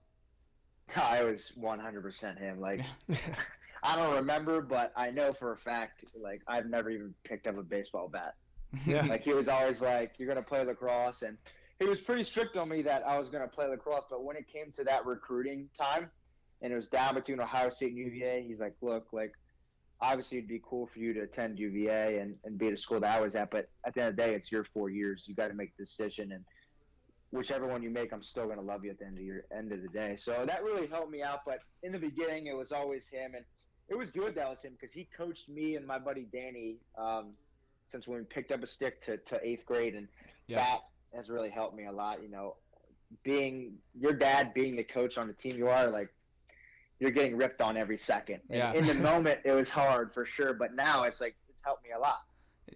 I 0.97 1.23
was 1.23 1.53
100% 1.61 2.39
him. 2.39 2.61
Like 2.61 2.83
I 3.83 3.97
don't 3.97 4.15
remember, 4.15 4.61
but 4.61 4.93
I 4.97 5.11
know 5.11 5.33
for 5.33 5.53
a 5.53 5.57
fact. 5.57 6.05
Like 6.21 6.43
I've 6.47 6.67
never 6.67 6.91
even 6.91 7.15
picked 7.25 7.47
up 7.47 7.59
a 7.59 7.63
baseball 7.63 8.09
bat. 8.09 8.35
Yeah. 8.87 9.07
like 9.07 9.23
he 9.23 9.33
was 9.33 9.49
always 9.49 9.81
like, 9.81 10.13
"You're 10.19 10.29
gonna 10.29 10.43
play 10.43 10.63
lacrosse," 10.63 11.23
and 11.23 11.39
he 11.79 11.87
was 11.87 11.99
pretty 12.01 12.23
strict 12.23 12.55
on 12.59 12.69
me 12.69 12.83
that 12.83 13.03
I 13.07 13.19
was 13.19 13.31
gonna 13.31 13.49
play 13.49 13.67
lacrosse. 13.67 14.05
But 14.11 14.25
when 14.25 14.37
it 14.37 14.47
came 14.47 14.71
to 14.73 14.85
that 14.85 15.07
recruiting 15.07 15.71
time, 15.77 16.11
and 16.61 16.71
it 16.71 16.77
was 16.77 16.89
down 16.89 17.15
between 17.15 17.41
Ohio 17.41 17.71
State 17.71 17.93
and 17.93 17.99
UVA, 17.99 18.45
he's 18.47 18.61
like, 18.61 18.77
"Look, 18.83 19.07
like." 19.13 19.33
Obviously, 20.01 20.39
it'd 20.39 20.49
be 20.49 20.63
cool 20.65 20.87
for 20.87 21.01
you 21.01 21.13
to 21.13 21.23
attend 21.23 21.59
UVA 21.59 22.19
and, 22.21 22.37
and 22.45 22.57
be 22.57 22.69
at 22.69 22.73
a 22.73 22.77
school 22.77 23.01
that 23.01 23.19
I 23.19 23.21
was 23.21 23.35
at, 23.35 23.51
but 23.51 23.69
at 23.85 23.95
the 23.95 24.01
end 24.03 24.11
of 24.11 24.17
the 24.17 24.23
day, 24.23 24.33
it's 24.33 24.53
your 24.53 24.63
four 24.63 24.91
years. 24.91 25.25
You 25.27 25.35
got 25.35 25.49
to 25.49 25.55
make 25.55 25.77
the 25.77 25.83
decision, 25.83 26.31
and 26.31 26.45
whichever 27.31 27.67
one 27.67 27.83
you 27.83 27.91
make, 27.91 28.13
I'm 28.13 28.23
still 28.23 28.47
going 28.47 28.59
to 28.59 28.65
love 28.65 28.85
you 28.85 28.91
at 28.91 28.99
the 28.99 29.07
end 29.07 29.19
of 29.19 29.25
your 29.25 29.43
end 29.57 29.73
of 29.73 29.83
the 29.83 29.89
day. 29.89 30.17
So 30.17 30.45
that 30.47 30.63
really 30.65 30.87
helped 30.87 31.11
me 31.11 31.23
out. 31.23 31.41
But 31.45 31.61
in 31.83 31.93
the 31.93 31.99
beginning, 31.99 32.47
it 32.47 32.57
was 32.57 32.73
always 32.73 33.07
him, 33.07 33.35
and 33.35 33.45
it 33.89 33.97
was 33.97 34.11
good 34.11 34.35
that 34.35 34.49
was 34.49 34.63
him 34.63 34.73
because 34.73 34.93
he 34.93 35.09
coached 35.17 35.49
me 35.49 35.77
and 35.77 35.87
my 35.87 35.99
buddy 35.99 36.27
Danny 36.33 36.77
um, 36.99 37.33
since 37.89 38.07
when 38.07 38.19
we 38.19 38.25
picked 38.25 38.53
up 38.53 38.63
a 38.63 38.67
stick 38.67 39.03
to, 39.03 39.17
to 39.19 39.41
eighth 39.43 39.67
grade, 39.67 39.95
and 39.95 40.09
yeah. 40.47 40.59
that 40.59 40.81
has 41.15 41.29
really 41.31 41.51
helped 41.51 41.77
me 41.77 41.87
a 41.87 41.93
lot. 41.93 42.23
You 42.23 42.31
know, 42.31 42.57
being 43.23 43.75
your 43.99 44.13
dad, 44.13 44.55
being 44.55 44.77
the 44.77 44.85
coach 44.85 45.19
on 45.19 45.27
the 45.27 45.35
team 45.35 45.57
you 45.57 45.69
are, 45.69 45.89
like 45.89 46.09
you're 46.99 47.11
getting 47.11 47.37
ripped 47.37 47.61
on 47.61 47.77
every 47.77 47.99
second. 47.99 48.41
Yeah. 48.51 48.73
in 48.73 48.87
the 48.87 48.95
moment, 49.11 49.41
it 49.45 49.53
was 49.53 49.69
hard 49.69 50.13
for 50.13 50.25
sure, 50.25 50.55
but 50.55 50.75
now 50.75 51.05
it's 51.05 51.21
like 51.21 51.37
it's 51.49 51.63
helped 51.63 51.85
me 51.85 51.91
a 51.97 51.99
lot. 51.99 52.21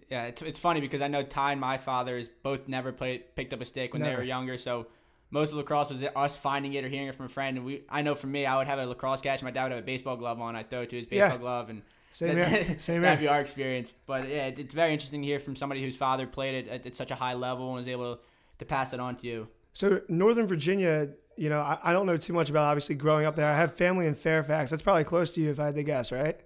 Yeah, 0.09 0.23
it's, 0.25 0.41
it's 0.41 0.59
funny 0.59 0.81
because 0.81 1.01
I 1.01 1.07
know 1.07 1.23
Ty 1.23 1.53
and 1.53 1.61
my 1.61 1.77
father 1.77 2.13
fathers 2.13 2.29
both 2.43 2.67
never 2.67 2.91
played 2.91 3.35
picked 3.35 3.53
up 3.53 3.61
a 3.61 3.65
stick 3.65 3.93
when 3.93 4.01
never. 4.01 4.15
they 4.15 4.17
were 4.17 4.23
younger, 4.23 4.57
so 4.57 4.87
most 5.31 5.51
of 5.51 5.57
lacrosse 5.57 5.89
was 5.89 6.03
us 6.15 6.35
finding 6.35 6.73
it 6.73 6.85
or 6.85 6.89
hearing 6.89 7.07
it 7.07 7.15
from 7.15 7.25
a 7.25 7.29
friend. 7.29 7.57
And 7.57 7.65
we, 7.65 7.83
I 7.89 8.03
know 8.03 8.15
for 8.15 8.27
me, 8.27 8.45
I 8.45 8.57
would 8.57 8.67
have 8.67 8.79
a 8.79 8.85
lacrosse 8.85 9.21
catch. 9.21 9.41
My 9.41 9.51
dad 9.51 9.63
would 9.63 9.71
have 9.71 9.83
a 9.83 9.85
baseball 9.85 10.15
glove 10.15 10.39
on. 10.39 10.55
I'd 10.55 10.69
throw 10.69 10.81
it 10.81 10.89
to 10.91 10.97
his 10.97 11.07
baseball 11.07 11.31
yeah. 11.31 11.37
glove, 11.37 11.69
and 11.69 11.81
same 12.11 12.37
here. 12.37 12.75
Same 12.77 13.01
That'd 13.01 13.19
be 13.19 13.27
our 13.27 13.41
experience. 13.41 13.93
But 14.05 14.29
yeah, 14.29 14.47
it's 14.47 14.73
very 14.73 14.93
interesting 14.93 15.21
to 15.23 15.27
hear 15.27 15.39
from 15.39 15.55
somebody 15.55 15.81
whose 15.81 15.97
father 15.97 16.27
played 16.27 16.65
it 16.65 16.69
at, 16.69 16.85
at, 16.85 16.95
such 16.95 17.09
a 17.09 17.15
high 17.15 17.33
level 17.33 17.67
and 17.67 17.75
was 17.77 17.87
able 17.87 18.19
to 18.59 18.65
pass 18.65 18.93
it 18.93 18.99
on 18.99 19.15
to 19.17 19.27
you. 19.27 19.47
So 19.73 20.01
Northern 20.07 20.45
Virginia, 20.45 21.09
you 21.35 21.49
know, 21.49 21.61
I, 21.61 21.79
I 21.83 21.93
don't 21.93 22.05
know 22.05 22.17
too 22.17 22.33
much 22.33 22.51
about 22.51 22.65
obviously 22.65 22.93
growing 22.93 23.25
up 23.25 23.35
there. 23.35 23.47
I 23.51 23.57
have 23.57 23.73
family 23.73 24.05
in 24.05 24.13
Fairfax. 24.13 24.69
That's 24.69 24.83
probably 24.83 25.05
close 25.05 25.31
to 25.33 25.41
you 25.41 25.49
if 25.49 25.59
I 25.59 25.65
had 25.65 25.75
to 25.75 25.83
guess, 25.83 26.11
right? 26.11 26.39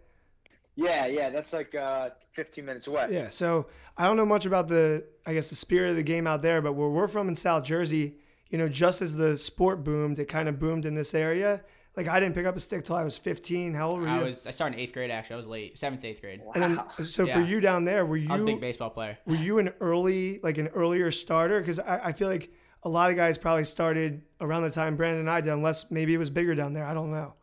Yeah, 0.77 1.07
yeah, 1.07 1.31
that's 1.31 1.51
like 1.53 1.73
uh, 1.73 2.11
15 2.33 2.63
minutes 2.63 2.87
away. 2.87 3.09
Yeah. 3.11 3.29
So 3.29 3.65
I 3.97 4.05
don't 4.05 4.15
know 4.15 4.27
much 4.27 4.45
about 4.45 4.67
the, 4.67 5.05
I 5.25 5.33
guess, 5.33 5.49
the 5.49 5.55
spirit 5.55 5.89
of 5.89 5.95
the 5.95 6.03
game 6.03 6.27
out 6.27 6.43
there, 6.43 6.61
but 6.61 6.73
where 6.73 6.87
we're 6.87 7.07
from 7.07 7.27
in 7.27 7.35
South 7.35 7.63
Jersey, 7.63 8.15
you 8.49 8.59
know, 8.59 8.69
just 8.69 9.01
as 9.01 9.15
the 9.15 9.35
sport 9.37 9.83
boomed, 9.83 10.19
it 10.19 10.25
kind 10.25 10.47
of 10.47 10.59
boomed 10.59 10.85
in 10.85 10.93
this 10.93 11.15
area. 11.15 11.61
Like 11.97 12.07
I 12.07 12.19
didn't 12.19 12.35
pick 12.35 12.45
up 12.45 12.55
a 12.55 12.59
stick 12.59 12.85
till 12.85 12.95
I 12.95 13.03
was 13.03 13.17
15. 13.17 13.73
How 13.73 13.89
old 13.89 14.01
were 14.01 14.07
you? 14.07 14.13
I 14.13 14.21
was 14.21 14.45
I 14.45 14.51
started 14.51 14.75
in 14.75 14.81
eighth 14.81 14.93
grade 14.93 15.09
actually. 15.09 15.33
I 15.33 15.37
was 15.37 15.47
late, 15.47 15.79
seventh, 15.79 16.05
eighth 16.05 16.21
grade. 16.21 16.41
Wow. 16.43 16.51
and 16.53 16.63
then, 16.63 17.07
so 17.07 17.25
for 17.25 17.41
you 17.41 17.59
down 17.59 17.83
there, 17.83 18.05
were 18.05 18.17
I 18.29 18.33
was 18.33 18.41
a 18.41 18.45
big 18.45 18.61
baseball 18.61 18.91
player. 18.91 19.17
were 19.25 19.35
you 19.35 19.57
an 19.57 19.69
early, 19.81 20.39
like 20.43 20.59
an 20.59 20.67
earlier 20.67 21.09
starter? 21.09 21.59
Because 21.59 21.79
I, 21.79 21.99
I 22.05 22.11
feel 22.11 22.27
like 22.27 22.51
a 22.83 22.89
lot 22.89 23.09
of 23.09 23.15
guys 23.15 23.39
probably 23.39 23.65
started 23.65 24.21
around 24.39 24.61
the 24.61 24.69
time 24.69 24.95
Brandon 24.95 25.21
and 25.21 25.29
I 25.29 25.41
did, 25.41 25.51
unless 25.51 25.89
maybe 25.89 26.13
it 26.13 26.19
was 26.19 26.29
bigger 26.29 26.53
down 26.53 26.73
there. 26.73 26.85
I 26.85 26.93
don't 26.93 27.11
know. 27.11 27.33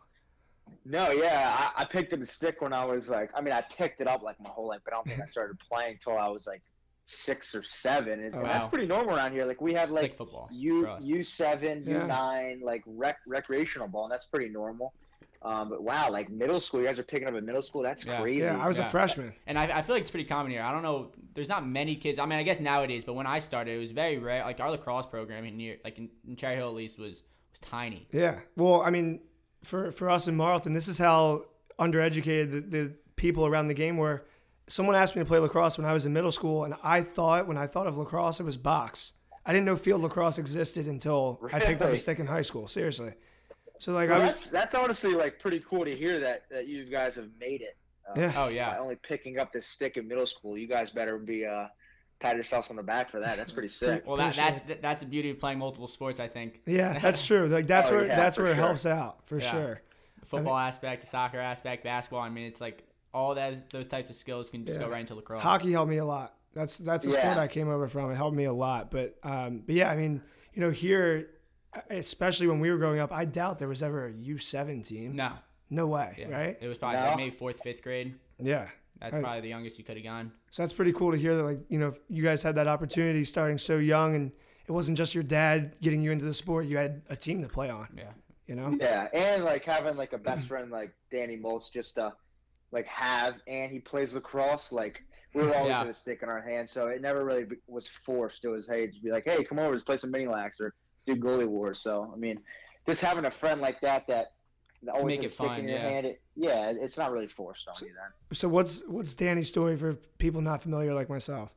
No, 0.85 1.11
yeah, 1.11 1.71
I, 1.77 1.83
I 1.83 1.85
picked 1.85 2.13
up 2.13 2.21
a 2.21 2.27
stick 2.27 2.61
when 2.61 2.73
I 2.73 2.85
was 2.85 3.09
like, 3.09 3.31
I 3.35 3.41
mean, 3.41 3.55
I 3.55 3.63
picked 3.63 4.01
it 4.01 4.07
up 4.09 4.23
like 4.23 4.39
my 4.41 4.51
whole 4.51 4.69
life, 4.69 4.81
but 4.85 4.93
I 4.93 4.97
don't 4.97 5.07
think 5.09 5.21
I 5.21 5.27
started 5.27 5.57
playing 5.59 5.93
until 5.95 6.19
I 6.19 6.29
was 6.29 6.47
like 6.47 6.63
six 7.07 7.55
or 7.55 7.63
seven. 7.63 8.21
And, 8.25 8.35
Oh, 8.35 8.39
and 8.39 8.47
wow. 8.47 8.53
that's 8.53 8.69
pretty 8.69 8.87
normal 8.87 9.17
around 9.17 9.33
here. 9.33 9.45
Like 9.47 9.61
we 9.61 9.73
have 9.75 9.91
Like 9.91 10.03
like 10.03 10.17
football. 10.19 10.49
U. 10.53 10.89
U 11.01 11.23
seven, 11.23 11.85
Yeah. 11.87 12.03
U 12.03 12.07
nine, 12.07 12.61
like 12.63 12.83
rec 12.87 13.19
recreational 13.27 13.89
ball, 13.89 14.05
and 14.05 14.13
that's 14.13 14.27
pretty 14.27 14.51
normal. 14.51 14.93
Um, 15.43 15.69
but 15.69 15.83
wow, 15.83 16.11
like 16.11 16.31
middle 16.31 16.59
school, 16.61 16.81
you 16.81 16.87
guys 16.87 16.99
are 16.99 17.03
picking 17.03 17.29
up 17.29 17.35
in 17.35 17.45
middle 17.45 17.61
school. 17.63 17.83
That's 17.83 18.05
Yeah. 18.05 18.21
crazy. 18.21 18.41
Yeah, 18.45 18.63
I 18.63 18.67
was 18.67 18.79
a 18.79 18.89
freshman. 18.89 19.35
And 19.47 19.59
I, 19.59 19.79
I 19.79 19.83
feel 19.83 19.95
like 19.95 20.01
it's 20.03 20.11
pretty 20.11 20.25
common 20.27 20.51
here. 20.53 20.63
I 20.63 20.73
don't 20.73 20.83
know. 20.83 21.13
There's 21.35 21.51
not 21.51 21.67
many 21.67 21.97
kids. 21.97 22.19
I 22.19 22.25
mean, 22.25 22.39
I 22.39 22.43
guess 22.43 22.61
nowadays, 22.61 23.05
but 23.05 23.13
when 23.15 23.27
I 23.27 23.39
started, 23.41 23.73
it 23.77 23.79
was 23.81 23.93
very 23.93 24.17
rare. 24.19 24.43
Like 24.43 24.61
our 24.61 24.71
lacrosse 24.71 25.05
program 25.07 25.45
in 25.45 25.57
near, 25.59 25.77
like 25.85 25.99
in, 25.99 26.09
in 26.27 26.37
Cherry 26.37 26.57
Hill 26.57 26.69
at 26.69 26.75
least, 26.75 26.99
was 26.99 27.23
was 27.53 27.59
tiny. 27.61 28.07
Yeah. 28.13 28.39
Well, 28.57 28.81
I 28.83 28.89
mean, 28.91 29.21
for 29.65 29.91
for 29.91 30.11
us 30.11 30.29
in 30.29 30.37
Marlton, 30.37 30.73
this 30.73 30.89
is 30.89 30.99
how 30.99 31.45
undereducated 31.79 32.51
the, 32.53 32.61
the 32.61 32.93
people 33.17 33.47
around 33.47 33.69
the 33.69 33.75
game 33.75 33.97
were. 33.97 34.25
Someone 34.69 34.97
asked 34.97 35.15
me 35.15 35.21
to 35.21 35.27
play 35.27 35.39
lacrosse 35.39 35.77
when 35.77 35.87
I 35.87 35.93
was 35.93 36.07
in 36.07 36.13
middle 36.13 36.33
school, 36.33 36.65
and 36.65 36.75
I 36.83 37.03
thought 37.03 37.47
when 37.47 37.59
I 37.59 37.67
thought 37.67 37.87
of 37.87 37.99
lacrosse, 37.99 38.41
it 38.41 38.45
was 38.45 38.57
box. 38.57 39.13
I 39.47 39.53
didn't 39.53 39.67
know 39.67 39.77
field 39.77 40.01
lacrosse 40.01 40.39
existed 40.39 40.87
until 40.87 41.39
I 41.53 41.61
picked 41.61 41.83
up 41.83 41.91
a 41.91 41.99
stick 41.99 42.19
in 42.19 42.27
high 42.27 42.43
school. 42.43 42.67
Seriously. 42.67 43.13
So 43.79 43.93
like 43.93 44.09
Well, 44.09 44.23
I 44.23 44.25
was, 44.27 44.31
that's 44.31 44.47
that's 44.47 44.75
honestly 44.75 45.15
like 45.15 45.39
pretty 45.39 45.63
cool 45.69 45.85
to 45.85 45.95
hear 45.95 46.21
that 46.21 46.45
that 46.51 46.67
you 46.67 46.85
guys 46.87 47.15
have 47.17 47.29
made 47.39 47.61
it. 47.61 47.77
Uh, 48.09 48.21
Yeah. 48.21 48.33
Oh 48.37 48.49
yeah. 48.49 48.79
only 48.79 48.97
picking 48.97 49.39
up 49.39 49.53
this 49.53 49.67
stick 49.67 49.97
in 49.97 50.09
middle 50.09 50.27
school, 50.27 50.57
you 50.57 50.67
guys 50.67 50.91
better 50.91 51.19
be 51.19 51.45
uh 51.45 51.67
pat 52.21 52.35
yourselves 52.37 52.71
on 52.71 52.77
the 52.77 52.83
back 52.83 53.11
for 53.11 53.21
that. 53.21 53.37
That's 53.37 53.53
pretty 53.53 53.69
sick. 53.83 54.05
Well, 54.07 54.17
that, 54.17 54.37
Appreciate 54.39 54.67
that's 54.69 54.81
that's 54.83 55.01
the 55.03 55.07
beauty 55.07 55.31
of 55.31 55.39
playing 55.39 55.59
multiple 55.59 55.89
sports. 55.89 56.21
I 56.21 56.29
think 56.29 56.61
yeah, 56.67 56.99
that's 57.03 57.27
true. 57.27 57.47
Like 57.49 57.67
that's 57.67 57.91
Oh, 57.91 57.97
where 57.97 58.07
yeah, 58.07 58.17
that's 58.17 58.37
for 58.37 58.45
where 58.45 58.53
it 58.53 58.57
helps 58.57 58.87
out 58.87 59.27
for 59.27 59.39
Yeah. 59.39 59.51
sure. 59.51 59.83
the 60.21 60.27
football 60.27 60.57
aspect, 60.57 61.01
the 61.03 61.07
soccer 61.07 61.39
aspect, 61.39 61.85
basketball. 61.85 62.21
I 62.23 62.29
mean, 62.31 62.47
it's 62.47 62.61
like 62.61 62.85
all 63.13 63.35
that 63.35 63.71
those 63.71 63.87
types 63.87 64.11
of 64.11 64.17
skills 64.17 64.51
can 64.51 64.65
just 64.65 64.79
Yeah. 64.81 64.87
go 64.87 64.91
right 64.93 65.01
into 65.01 65.15
lacrosse. 65.15 65.43
Hockey 65.43 65.73
helped 65.73 65.91
me 65.91 65.99
a 65.99 66.05
lot. 66.05 66.35
That's 66.55 66.79
that's 66.79 67.05
the 67.05 67.13
sport 67.13 67.37
I 67.37 67.49
came 67.49 67.69
over 67.69 67.89
from. 67.89 68.11
It 68.11 68.17
helped 68.17 68.37
me 68.37 68.45
a 68.45 68.53
lot. 68.53 68.91
But 68.91 69.17
um, 69.23 69.63
but 69.67 69.75
yeah, 69.75 69.91
I 69.91 69.97
mean, 69.97 70.23
you 70.53 70.61
know, 70.63 70.71
here, 70.71 71.29
especially 71.91 72.47
when 72.47 72.61
we 72.61 72.71
were 72.71 72.79
growing 72.79 73.01
up, 73.01 73.13
I 73.13 73.25
doubt 73.25 73.59
there 73.59 73.69
was 73.69 73.83
ever 73.83 74.07
a 74.07 74.13
U 74.13 74.39
seven 74.39 74.83
team. 74.83 75.17
No. 75.17 75.33
No 75.71 75.87
way, 75.87 76.15
Yeah. 76.19 76.29
right? 76.29 76.59
It 76.61 76.69
was 76.69 76.79
probably 76.79 77.01
No. 77.01 77.07
like 77.07 77.17
maybe 77.17 77.31
fourth, 77.31 77.61
fifth 77.61 77.83
grade. 77.83 78.15
Yeah. 78.39 78.69
That's 79.05 79.15
Right. 79.15 79.23
probably 79.23 79.41
the 79.43 79.49
youngest 79.49 79.79
you 79.79 79.85
could 79.85 79.97
have 79.97 80.05
gone. 80.05 80.33
So 80.51 80.63
that's 80.63 80.73
pretty 80.73 80.93
cool 80.93 81.13
to 81.13 81.19
hear 81.19 81.37
that, 81.37 81.43
like, 81.43 81.61
you 81.69 81.79
know, 81.79 81.93
you 82.09 82.23
guys 82.23 82.43
had 82.43 82.55
that 82.57 82.67
opportunity 82.69 83.25
starting 83.25 83.59
so 83.59 83.77
young 83.79 84.15
and 84.15 84.33
it 84.67 84.73
wasn't 84.73 84.97
just 84.97 85.15
your 85.15 85.25
dad 85.25 85.77
getting 85.83 86.03
you 86.03 86.11
into 86.11 86.25
the 86.25 86.33
sport. 86.33 86.65
You 86.67 86.79
had 86.79 87.03
a 87.11 87.17
team 87.17 87.43
to 87.43 87.49
play 87.49 87.69
on, 87.69 87.89
Yeah. 87.97 88.13
you 88.47 88.55
know? 88.55 88.77
Yeah, 88.81 89.09
and 89.13 89.45
like 89.45 89.65
having 89.65 89.97
like 89.97 90.15
a 90.15 90.19
best 90.19 90.47
friend 90.47 90.71
like 90.71 90.95
Danny 91.11 91.37
Moltz 91.37 91.71
just 91.71 91.97
to 91.97 92.15
like 92.73 92.87
have, 92.87 93.35
and 93.47 93.71
he 93.71 93.79
plays 93.79 94.15
lacrosse. 94.15 94.73
Like 94.73 95.03
we 95.35 95.43
were 95.43 95.55
always 95.55 95.71
Yeah. 95.73 95.83
with 95.85 95.97
a 95.97 95.99
stick 95.99 96.23
in 96.23 96.29
our 96.31 96.41
hand, 96.41 96.69
so 96.69 96.89
it 96.89 97.03
never 97.03 97.25
really 97.25 97.47
was 97.67 97.87
forced. 97.89 98.45
It 98.45 98.49
was 98.49 98.67
hey, 98.67 98.87
just 98.87 99.03
be 99.05 99.11
like, 99.11 99.25
hey, 99.25 99.45
come 99.45 99.59
over, 99.59 99.73
let's 99.73 99.85
play 99.85 99.97
some 99.99 100.11
mini 100.11 100.27
lax 100.27 100.61
or 100.61 100.73
let's 100.97 101.05
do 101.05 101.15
goalie 101.23 101.47
wars. 101.47 101.81
So 101.81 102.11
I 102.13 102.17
mean, 102.17 102.41
just 102.89 103.03
having 103.03 103.27
a 103.27 103.31
friend 103.31 103.61
like 103.61 103.81
that 103.83 104.07
that, 104.07 104.17
that 104.17 104.29
always 104.93 105.19
make 105.19 105.27
it 105.27 105.33
fun, 105.33 105.61
in 105.61 105.69
your 105.69 105.79
yeah. 105.79 105.83
hand, 105.89 106.07
it, 106.07 106.21
yeah, 106.37 106.73
it's 106.75 106.97
not 106.99 107.13
really 107.13 107.27
forced 107.29 107.69
on 107.69 107.75
you 107.81 107.89
then. 107.95 108.37
So 108.37 108.49
what's 108.49 108.83
what's 108.87 109.15
Danny's 109.15 109.49
story 109.49 109.77
for 109.77 109.95
people 110.19 110.41
not 110.41 110.63
familiar 110.63 110.93
like 110.95 111.09
myself? 111.09 111.51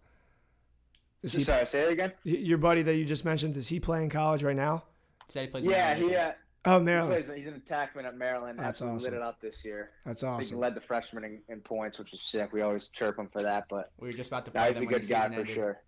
Is 1.23 1.33
he, 1.33 1.43
Sorry, 1.43 1.65
say 1.65 1.81
it 1.83 1.91
again. 1.93 2.11
your 2.23 2.57
buddy 2.59 2.83
that 2.83 2.95
you 2.95 3.03
just 3.03 3.25
mentioned, 3.25 3.55
does 3.55 3.67
he 3.67 3.79
play 3.79 4.03
in 4.03 4.09
college 4.09 4.43
right 4.43 4.55
now? 4.55 4.83
Said 5.27 5.41
he 5.45 5.47
plays. 5.47 5.65
Yeah, 5.65 5.93
Maryland. 5.95 6.09
he, 6.11 6.15
uh, 6.15 6.31
Oh, 6.65 6.79
he 6.79 6.85
Maryland. 6.85 7.25
plays. 7.25 7.37
He's 7.39 7.47
an 7.47 7.61
attackman 7.65 8.05
at 8.05 8.17
Maryland. 8.17 8.59
That's 8.59 8.81
Absolutely 8.81 8.97
awesome. 8.97 9.13
lit 9.13 9.21
it 9.21 9.23
up 9.25 9.41
this 9.41 9.63
year. 9.65 9.91
That's 10.05 10.23
I 10.23 10.27
think 10.31 10.41
he 10.41 10.45
awesome. 10.47 10.59
led 10.59 10.75
the 10.75 10.81
freshman 10.81 11.23
in, 11.23 11.39
in 11.49 11.59
points, 11.61 11.97
which 11.97 12.13
is 12.13 12.21
sick. 12.21 12.51
We 12.53 12.61
always 12.61 12.89
chirp 12.89 13.17
him 13.17 13.29
for 13.31 13.41
that, 13.41 13.65
but 13.69 13.91
We 13.99 14.07
were 14.09 14.13
just 14.13 14.29
about 14.29 14.45
to 14.45 14.51
play 14.51 14.61
now 14.61 14.67
he's 14.67 14.75
them 14.75 14.83
a 14.83 14.85
when 14.87 14.93
the 14.93 14.99
good 14.99 15.09
guy 15.09 15.17
season 15.19 15.33
for 15.33 15.39
ended. 15.39 15.55
sure. 15.55 15.81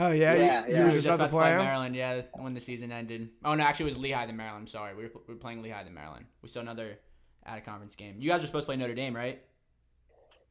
Oh, 0.00 0.10
yeah? 0.10 0.34
You- 0.34 0.40
Yeah, 0.40 0.66
you, 0.66 0.72
yeah. 0.72 0.78
were 0.78 0.78
We 0.78 0.84
were 0.84 0.90
just 0.92 1.04
just 1.04 1.14
about 1.14 1.26
to 1.26 1.30
play 1.30 1.50
him? 1.52 1.58
Maryland. 1.58 1.94
Yeah, 1.94 2.22
when 2.34 2.54
the 2.54 2.60
season 2.60 2.90
ended. 2.90 3.28
Oh 3.44 3.54
no, 3.54 3.62
actually 3.64 3.84
it 3.84 3.94
was 3.94 3.98
Lehigh 3.98 4.26
than 4.26 4.36
Maryland. 4.36 4.62
I'm 4.62 4.66
sorry. 4.66 4.94
We 4.94 5.04
were, 5.04 5.10
we 5.28 5.34
were 5.34 5.40
playing 5.40 5.62
Lehigh 5.62 5.84
than 5.84 5.94
Maryland. 5.94 6.26
We 6.42 6.48
saw 6.48 6.60
another 6.60 6.98
out 7.46 7.58
of 7.58 7.64
conference 7.64 7.94
game. 7.96 8.16
You 8.18 8.28
guys 8.30 8.40
were 8.40 8.46
supposed 8.46 8.64
to 8.64 8.66
play 8.68 8.76
Notre 8.76 8.94
Dame, 8.94 9.14
right? 9.14 9.42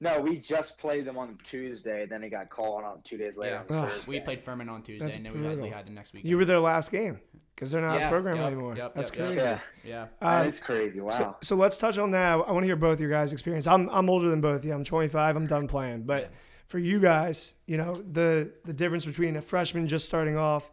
No, 0.02 0.22
we 0.22 0.38
just 0.38 0.78
played 0.80 1.04
them 1.04 1.18
on 1.18 1.38
Tuesday. 1.44 2.06
Then 2.06 2.24
it 2.24 2.30
got 2.30 2.50
called 2.50 2.86
on 2.86 3.02
two 3.04 3.18
days 3.18 3.36
later. 3.38 3.64
Yeah. 3.70 3.82
on 3.82 3.92
We 4.08 4.20
played 4.22 4.44
Furman 4.46 4.70
on 4.70 4.82
Tuesday, 4.82 5.04
That's 5.06 5.18
and 5.18 5.26
then 5.26 5.42
we 5.42 5.46
had. 5.46 5.60
Lehigh 5.60 5.84
the 5.84 5.90
next 5.90 6.14
week. 6.14 6.24
You 6.24 6.38
were 6.38 6.46
their 6.46 6.62
last 6.62 6.90
game 6.90 7.20
because 7.54 7.72
they're 7.72 7.82
not 7.82 8.02
a 8.02 8.08
program 8.08 8.38
yep, 8.38 8.46
anymore. 8.46 8.76
yep, 8.78 8.96
That's 8.96 9.10
yep, 9.12 9.18
yep. 9.20 9.28
crazy. 9.28 9.46
Yeah, 9.46 9.60
Yeah. 9.84 10.06
Uh, 10.22 10.44
that 10.44 10.48
is 10.48 10.60
crazy. 10.60 11.02
Wow. 11.02 11.10
So, 11.10 11.36
so 11.42 11.56
let's 11.58 11.78
touch 11.78 11.98
on 11.98 12.12
that. 12.12 12.32
I 12.34 12.36
want 12.52 12.62
to 12.62 12.66
hear 12.66 12.78
both 12.78 13.02
your 13.02 13.10
guys' 13.10 13.34
experience. 13.34 13.68
I'm 13.68 13.90
I'm 13.90 14.10
older 14.10 14.30
than 14.30 14.40
both 14.40 14.60
of 14.60 14.66
you. 14.66 14.74
I'm 14.74 14.86
25. 14.86 15.36
I'm 15.36 15.48
done 15.48 15.68
playing. 15.68 16.04
But 16.04 16.22
Yeah. 16.22 16.28
For 16.69 16.77
you 16.77 16.99
guys, 16.99 17.55
you 17.65 17.77
know 17.77 18.01
the 18.12 18.51
the 18.63 18.71
difference 18.71 19.05
between 19.05 19.36
a 19.36 19.41
freshman 19.41 19.88
just 19.88 20.05
starting 20.05 20.38
off 20.38 20.69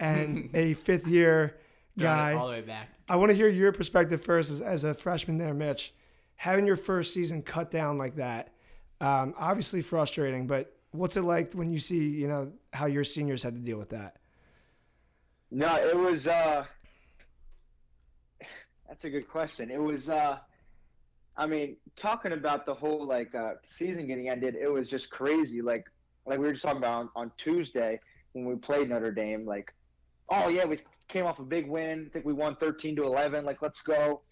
and 0.00 0.50
a 0.54 0.74
fifth 0.74 1.06
year 1.06 1.56
guy. 1.96 2.34
all 2.34 2.48
the 2.48 2.52
way 2.52 2.60
back. 2.60 2.88
I 3.08 3.14
want 3.16 3.30
to 3.30 3.36
hear 3.36 3.48
your 3.48 3.70
perspective 3.72 4.20
first 4.20 4.50
as, 4.50 4.60
as 4.60 4.84
a 4.84 4.92
freshman 4.92 5.38
there, 5.38 5.54
Mitch. 5.54 5.94
Having 6.34 6.66
your 6.66 6.76
first 6.76 7.14
season 7.14 7.42
cut 7.42 7.70
down 7.70 7.96
like 7.96 8.16
that, 8.16 8.52
um, 9.00 9.34
obviously 9.38 9.80
frustrating. 9.82 10.48
But 10.48 10.76
what's 10.90 11.16
it 11.16 11.22
like 11.22 11.52
when 11.52 11.70
you 11.70 11.78
see 11.78 12.08
you 12.08 12.26
know 12.26 12.52
how 12.72 12.86
your 12.86 13.04
seniors 13.04 13.42
had 13.44 13.54
to 13.54 13.60
deal 13.60 13.78
with 13.78 13.90
that? 13.90 14.16
No, 15.52 15.76
it 15.76 15.96
was. 15.96 16.26
uh 16.26 16.64
That's 18.88 19.04
a 19.04 19.10
good 19.10 19.28
question. 19.28 19.70
It 19.70 19.80
was. 19.80 20.10
uh 20.10 20.38
I 21.36 21.46
mean, 21.46 21.76
talking 21.96 22.32
about 22.32 22.66
the 22.66 22.74
whole 22.74 23.06
like 23.06 23.34
uh 23.34 23.54
season 23.68 24.06
getting 24.06 24.28
ended, 24.28 24.54
it 24.54 24.68
was 24.68 24.88
just 24.88 25.10
crazy. 25.10 25.62
Like, 25.62 25.84
like 26.26 26.38
we 26.38 26.46
were 26.46 26.52
just 26.52 26.64
talking 26.64 26.78
about 26.78 26.92
on, 26.92 27.08
on 27.16 27.32
Tuesday 27.36 28.00
when 28.32 28.44
we 28.44 28.56
played 28.56 28.88
Notre 28.88 29.12
Dame. 29.12 29.44
Like, 29.44 29.72
oh 30.30 30.48
yeah, 30.48 30.64
we 30.64 30.78
came 31.08 31.26
off 31.26 31.38
a 31.38 31.44
big 31.44 31.68
win. 31.68 32.06
I 32.08 32.12
think 32.12 32.24
we 32.24 32.32
won 32.32 32.56
thirteen 32.56 32.96
to 32.96 33.04
eleven. 33.04 33.44
Like, 33.44 33.62
let's 33.62 33.82
go. 33.82 34.22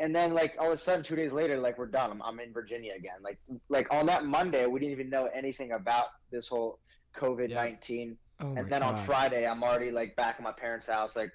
And 0.00 0.14
then, 0.14 0.32
like 0.32 0.54
all 0.60 0.68
of 0.68 0.74
a 0.74 0.78
sudden, 0.78 1.04
two 1.04 1.16
days 1.16 1.32
later, 1.32 1.58
like 1.58 1.78
we're 1.78 1.86
done. 1.86 2.10
I'm, 2.10 2.22
I'm 2.22 2.40
in 2.40 2.52
Virginia 2.52 2.92
again. 2.96 3.18
Like, 3.22 3.38
like 3.68 3.92
on 3.92 4.06
that 4.06 4.24
Monday, 4.24 4.66
we 4.66 4.78
didn't 4.80 4.92
even 4.92 5.10
know 5.10 5.28
anything 5.34 5.72
about 5.72 6.06
this 6.30 6.48
whole 6.48 6.78
COVID 7.16 7.52
nineteen 7.52 8.16
Oh 8.40 8.46
my 8.46 8.60
and 8.60 8.70
then 8.70 8.82
on 8.82 8.96
Friday, 9.04 9.46
I'm 9.46 9.62
already 9.62 9.90
like 9.90 10.14
back 10.16 10.36
at 10.36 10.42
my 10.42 10.52
parents' 10.52 10.86
house, 10.86 11.16
like 11.16 11.32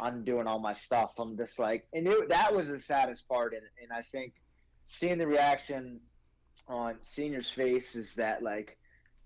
undoing 0.00 0.46
all 0.46 0.58
my 0.58 0.72
stuff. 0.72 1.12
I'm 1.18 1.36
just 1.36 1.58
like, 1.58 1.86
and 1.92 2.06
it, 2.06 2.28
that 2.28 2.54
was 2.54 2.68
the 2.68 2.78
saddest 2.78 3.28
part, 3.28 3.52
and 3.52 3.62
and 3.82 3.92
I 3.92 4.02
think 4.02 4.34
seeing 4.84 5.18
the 5.18 5.26
reaction 5.26 6.00
on 6.68 6.96
seniors' 7.00 7.50
faces 7.50 8.14
that 8.16 8.42
like 8.42 8.78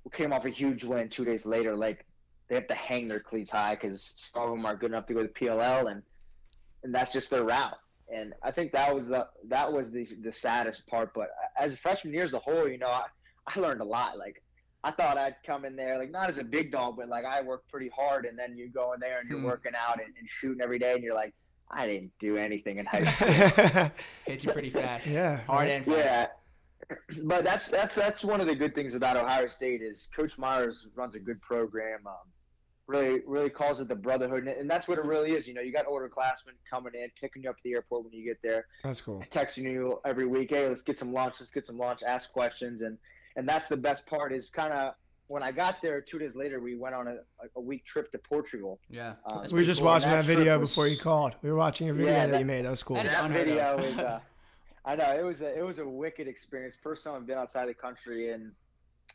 we 0.05 0.11
came 0.11 0.33
off 0.33 0.45
a 0.45 0.51
huge 0.51 0.85
win 0.85 1.09
two 1.09 1.25
days 1.25 1.47
later, 1.47 1.77
like 1.77 2.05
they 2.49 2.55
have 2.55 2.69
to 2.69 2.75
hang 2.75 3.09
their 3.09 3.21
cleats 3.21 3.51
high 3.51 3.75
because 3.75 4.03
some 4.17 4.43
of 4.43 4.51
them 4.51 4.67
are 4.67 4.77
good 4.77 4.91
enough 4.91 5.07
to 5.07 5.15
go 5.15 5.23
to 5.23 5.29
PLL, 5.29 5.91
and 5.91 6.03
and 6.83 6.95
that's 6.95 7.11
just 7.11 7.31
their 7.31 7.45
route. 7.45 7.79
And 8.15 8.35
I 8.43 8.51
think 8.51 8.73
that 8.73 8.95
was 8.95 9.09
the 9.09 9.27
that 9.49 9.73
was 9.73 9.91
the 9.91 10.05
the 10.23 10.33
saddest 10.33 10.87
part. 10.87 11.15
But 11.15 11.31
as 11.59 11.73
a 11.73 11.77
freshman 11.77 12.13
year 12.13 12.25
as 12.25 12.35
a 12.35 12.39
whole, 12.39 12.69
you 12.69 12.79
know, 12.79 12.89
I, 12.89 13.05
I 13.47 13.59
learned 13.59 13.81
a 13.81 13.85
lot. 13.85 14.19
Like 14.19 14.43
I 14.85 14.91
thought 14.91 15.17
I'd 15.19 15.37
come 15.47 15.65
in 15.65 15.75
there 15.77 15.99
like 15.99 16.11
not 16.11 16.29
as 16.29 16.37
a 16.39 16.45
big 16.45 16.71
dog, 16.71 16.97
but 16.99 17.09
like 17.09 17.25
I 17.25 17.41
worked 17.43 17.69
pretty 17.71 17.89
hard, 17.97 18.27
and 18.27 18.39
then 18.39 18.57
you 18.57 18.69
go 18.69 18.93
in 18.93 19.01
there 19.01 19.19
and 19.21 19.29
you're 19.29 19.39
Hmm. 19.41 19.47
working 19.47 19.73
out 19.75 19.99
and, 19.99 20.13
and 20.19 20.29
shooting 20.29 20.61
every 20.63 20.79
day, 20.79 20.93
and 20.95 21.03
you're 21.03 21.15
like, 21.15 21.33
I 21.71 21.87
didn't 21.87 22.13
do 22.21 22.37
anything 22.37 22.79
in 22.79 22.87
high 22.87 23.05
school. 23.11 23.91
Hits 24.27 24.45
you 24.45 24.53
pretty 24.53 24.71
fast. 24.71 25.07
yeah. 25.07 25.39
Hard 25.47 25.69
and 25.71 25.85
fast. 25.87 26.31
yeah, 26.91 26.97
but 27.25 27.45
that's 27.45 27.71
that's 27.71 27.95
that's 27.95 28.23
one 28.23 28.41
of 28.43 28.47
the 28.47 28.55
good 28.55 28.75
things 28.75 28.95
about 28.95 29.17
Ohio 29.17 29.47
State 29.47 29.81
is 29.83 30.09
Coach 30.15 30.37
Myers 30.39 30.87
runs 30.95 31.15
a 31.15 31.19
good 31.19 31.41
program. 31.41 32.01
Um, 32.07 32.15
really, 32.87 33.21
really 33.27 33.49
calls 33.49 33.81
it 33.81 33.89
the 33.89 33.95
brotherhood, 33.95 34.41
and- 34.47 34.59
and 34.61 34.69
that's 34.71 34.87
what 34.87 34.99
it 34.99 35.05
really 35.07 35.33
is. 35.33 35.49
You 35.49 35.55
know, 35.55 35.63
you 35.63 35.73
got 35.73 35.87
older 35.87 36.07
classmen 36.11 36.55
coming 36.69 36.93
in, 36.95 37.09
picking 37.19 37.43
you 37.45 37.49
up 37.49 37.57
at 37.57 37.63
the 37.65 37.73
airport 37.73 38.05
when 38.05 38.13
you 38.13 38.23
get 38.27 38.37
there 38.43 38.67
That's 38.83 39.01
cool. 39.01 39.25
texting 39.33 39.63
you 39.63 40.01
every 40.05 40.27
week, 40.27 40.51
hey, 40.51 40.69
let's 40.69 40.83
get 40.83 40.99
some 40.99 41.11
lunch, 41.11 41.37
let's 41.41 41.51
get 41.51 41.67
some 41.67 41.79
lunch, 41.79 42.03
ask 42.07 42.31
questions, 42.35 42.83
and 42.83 42.99
and 43.37 43.49
that's 43.49 43.69
the 43.69 43.77
best 43.77 44.07
part 44.07 44.33
is 44.33 44.49
kind 44.51 44.73
of 44.73 44.95
when 45.27 45.43
I 45.43 45.53
got 45.53 45.81
there, 45.83 46.01
two 46.03 46.19
days 46.19 46.37
later, 46.37 46.61
we 46.61 46.77
went 46.77 46.95
on 46.95 47.09
a, 47.09 47.17
a 47.57 47.61
week 47.61 47.87
trip 47.87 48.13
to 48.13 48.19
Portugal. 48.19 48.79
Yeah. 48.91 49.15
Um, 49.25 49.37
we 49.39 49.43
were 49.43 49.49
pretty 49.49 49.67
just 49.67 49.83
watching 49.83 50.11
that 50.11 50.17
that 50.17 50.25
video 50.27 50.59
was- 50.59 50.71
before 50.71 50.87
you 50.87 50.99
called. 50.99 51.35
We 51.43 51.51
were 51.51 51.57
watching 51.57 51.89
a 51.89 51.95
video 51.95 52.13
Yeah, 52.13 52.27
that, 52.27 52.33
that- 52.33 52.39
you 52.41 52.45
made. 52.45 52.65
That 52.67 52.71
was 52.71 52.83
cool. 52.83 52.97
That 52.97 53.07
is 53.07 53.13
that 53.13 53.31
video 53.31 53.59
of. 53.79 53.81
is 53.85 53.99
uh, 53.99 54.21
I 54.85 54.97
know 54.97 55.17
it 55.19 55.23
was 55.25 55.41
a 55.41 55.57
it 55.59 55.63
was 55.65 55.79
a 55.79 55.89
wicked 55.89 56.29
experience. 56.29 56.77
First 56.83 57.05
time 57.05 57.15
I've 57.15 57.27
been 57.27 57.39
outside 57.39 57.69
the 57.69 57.75
country, 57.75 58.33
and 58.33 58.53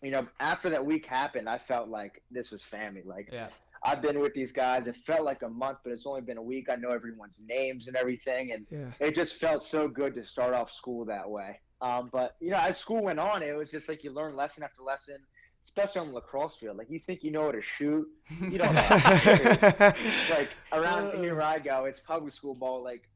you 0.02 0.10
know 0.10 0.26
after 0.40 0.68
that 0.72 0.84
week 0.84 1.06
happened, 1.06 1.48
I 1.48 1.60
felt 1.60 1.90
like 1.90 2.24
this 2.32 2.50
was 2.52 2.64
family. 2.64 3.04
Like 3.06 3.30
Yeah. 3.32 3.50
I've 3.84 4.02
been 4.02 4.20
with 4.20 4.34
these 4.34 4.52
guys. 4.52 4.88
It 4.88 4.96
felt 5.06 5.24
like 5.24 5.44
a 5.44 5.48
month, 5.50 5.78
but 5.84 5.94
it's 5.94 6.08
only 6.08 6.22
been 6.22 6.38
a 6.38 6.42
week. 6.42 6.70
I 6.72 6.76
know 6.76 6.90
everyone's 6.90 7.40
names 7.48 7.88
and 7.88 7.96
everything, 7.96 8.52
and 8.52 8.66
Yeah. 8.72 9.08
it 9.08 9.14
just 9.16 9.36
felt 9.36 9.64
so 9.64 9.88
good 9.88 10.16
to 10.16 10.26
start 10.26 10.56
off 10.56 10.72
school 10.72 11.06
that 11.06 11.30
way. 11.30 11.60
Um, 11.82 12.10
but 12.12 12.36
you 12.40 12.52
know, 12.52 12.58
as 12.58 12.78
school 12.78 13.02
went 13.04 13.20
on, 13.20 13.42
it 13.42 13.56
was 13.56 13.72
just 13.72 13.88
like 13.88 14.04
you 14.04 14.12
learn 14.12 14.36
lesson 14.36 14.64
after 14.64 14.82
lesson, 14.84 15.18
especially 15.64 16.02
on 16.02 16.08
the 16.10 16.14
lacrosse 16.16 16.56
field. 16.58 16.78
Like 16.78 16.90
you 16.90 17.00
think 17.00 17.24
you 17.24 17.32
know 17.32 17.44
how 17.46 17.52
to 17.52 17.62
shoot, 17.62 18.08
you 18.42 18.58
don't 18.58 18.74
know. 18.76 18.82
how 18.82 19.18
to 19.18 19.96
shoot. 19.98 20.30
like 20.30 20.50
around 20.74 21.18
here 21.18 21.36
where 21.36 21.44
I 21.44 21.60
go, 21.60 21.86
it's 21.86 22.00
public 22.00 22.34
school 22.34 22.54
ball. 22.54 22.84
Like 22.84 23.08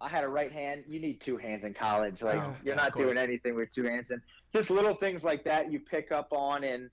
I 0.00 0.08
had 0.08 0.24
a 0.24 0.28
right 0.28 0.52
hand. 0.52 0.84
You 0.86 1.00
need 1.00 1.20
two 1.20 1.36
hands 1.36 1.64
in 1.64 1.74
college. 1.74 2.22
Like 2.22 2.36
Oh, 2.36 2.54
you're 2.64 2.74
yeah, 2.74 2.82
not 2.82 2.94
doing 2.96 3.18
anything 3.18 3.54
with 3.56 3.72
two 3.72 3.84
hands, 3.84 4.10
and 4.12 4.22
just 4.54 4.70
little 4.70 4.94
things 4.94 5.24
like 5.24 5.44
that 5.44 5.70
you 5.72 5.80
pick 5.80 6.12
up 6.12 6.28
on. 6.32 6.62
And 6.64 6.90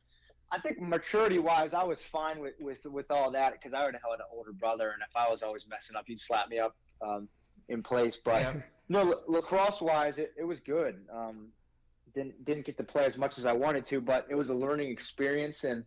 I 0.51 0.59
think 0.59 0.81
maturity 0.81 1.39
wise, 1.39 1.73
I 1.73 1.83
was 1.83 2.01
fine 2.01 2.39
with 2.39 2.55
with 2.59 2.83
with 2.85 3.11
all 3.11 3.29
that 3.31 3.53
because 3.53 3.73
I 3.73 3.81
already 3.83 3.99
had 3.99 4.13
an 4.15 4.25
older 4.33 4.51
brother, 4.51 4.89
and 4.89 5.01
if 5.07 5.15
I 5.15 5.29
was 5.29 5.43
always 5.43 5.67
messing 5.69 5.95
up, 5.95 6.05
he'd 6.07 6.19
slap 6.19 6.49
me 6.49 6.57
up 6.59 6.75
um, 7.01 7.27
in 7.69 7.83
place. 7.83 8.17
But 8.17 8.41
Yeah. 8.41 8.53
No, 8.89 9.03
la- 9.03 9.15
lacrosse 9.27 9.81
wise, 9.81 10.17
it, 10.17 10.33
it 10.37 10.43
was 10.43 10.59
good. 10.59 11.01
Um, 11.13 11.47
didn't 12.13 12.43
didn't 12.45 12.65
get 12.65 12.77
to 12.77 12.83
play 12.83 13.05
as 13.05 13.17
much 13.17 13.37
as 13.37 13.45
I 13.45 13.53
wanted 13.53 13.85
to, 13.87 14.01
but 14.01 14.25
it 14.29 14.35
was 14.35 14.49
a 14.49 14.53
learning 14.53 14.89
experience, 14.89 15.63
and 15.65 15.83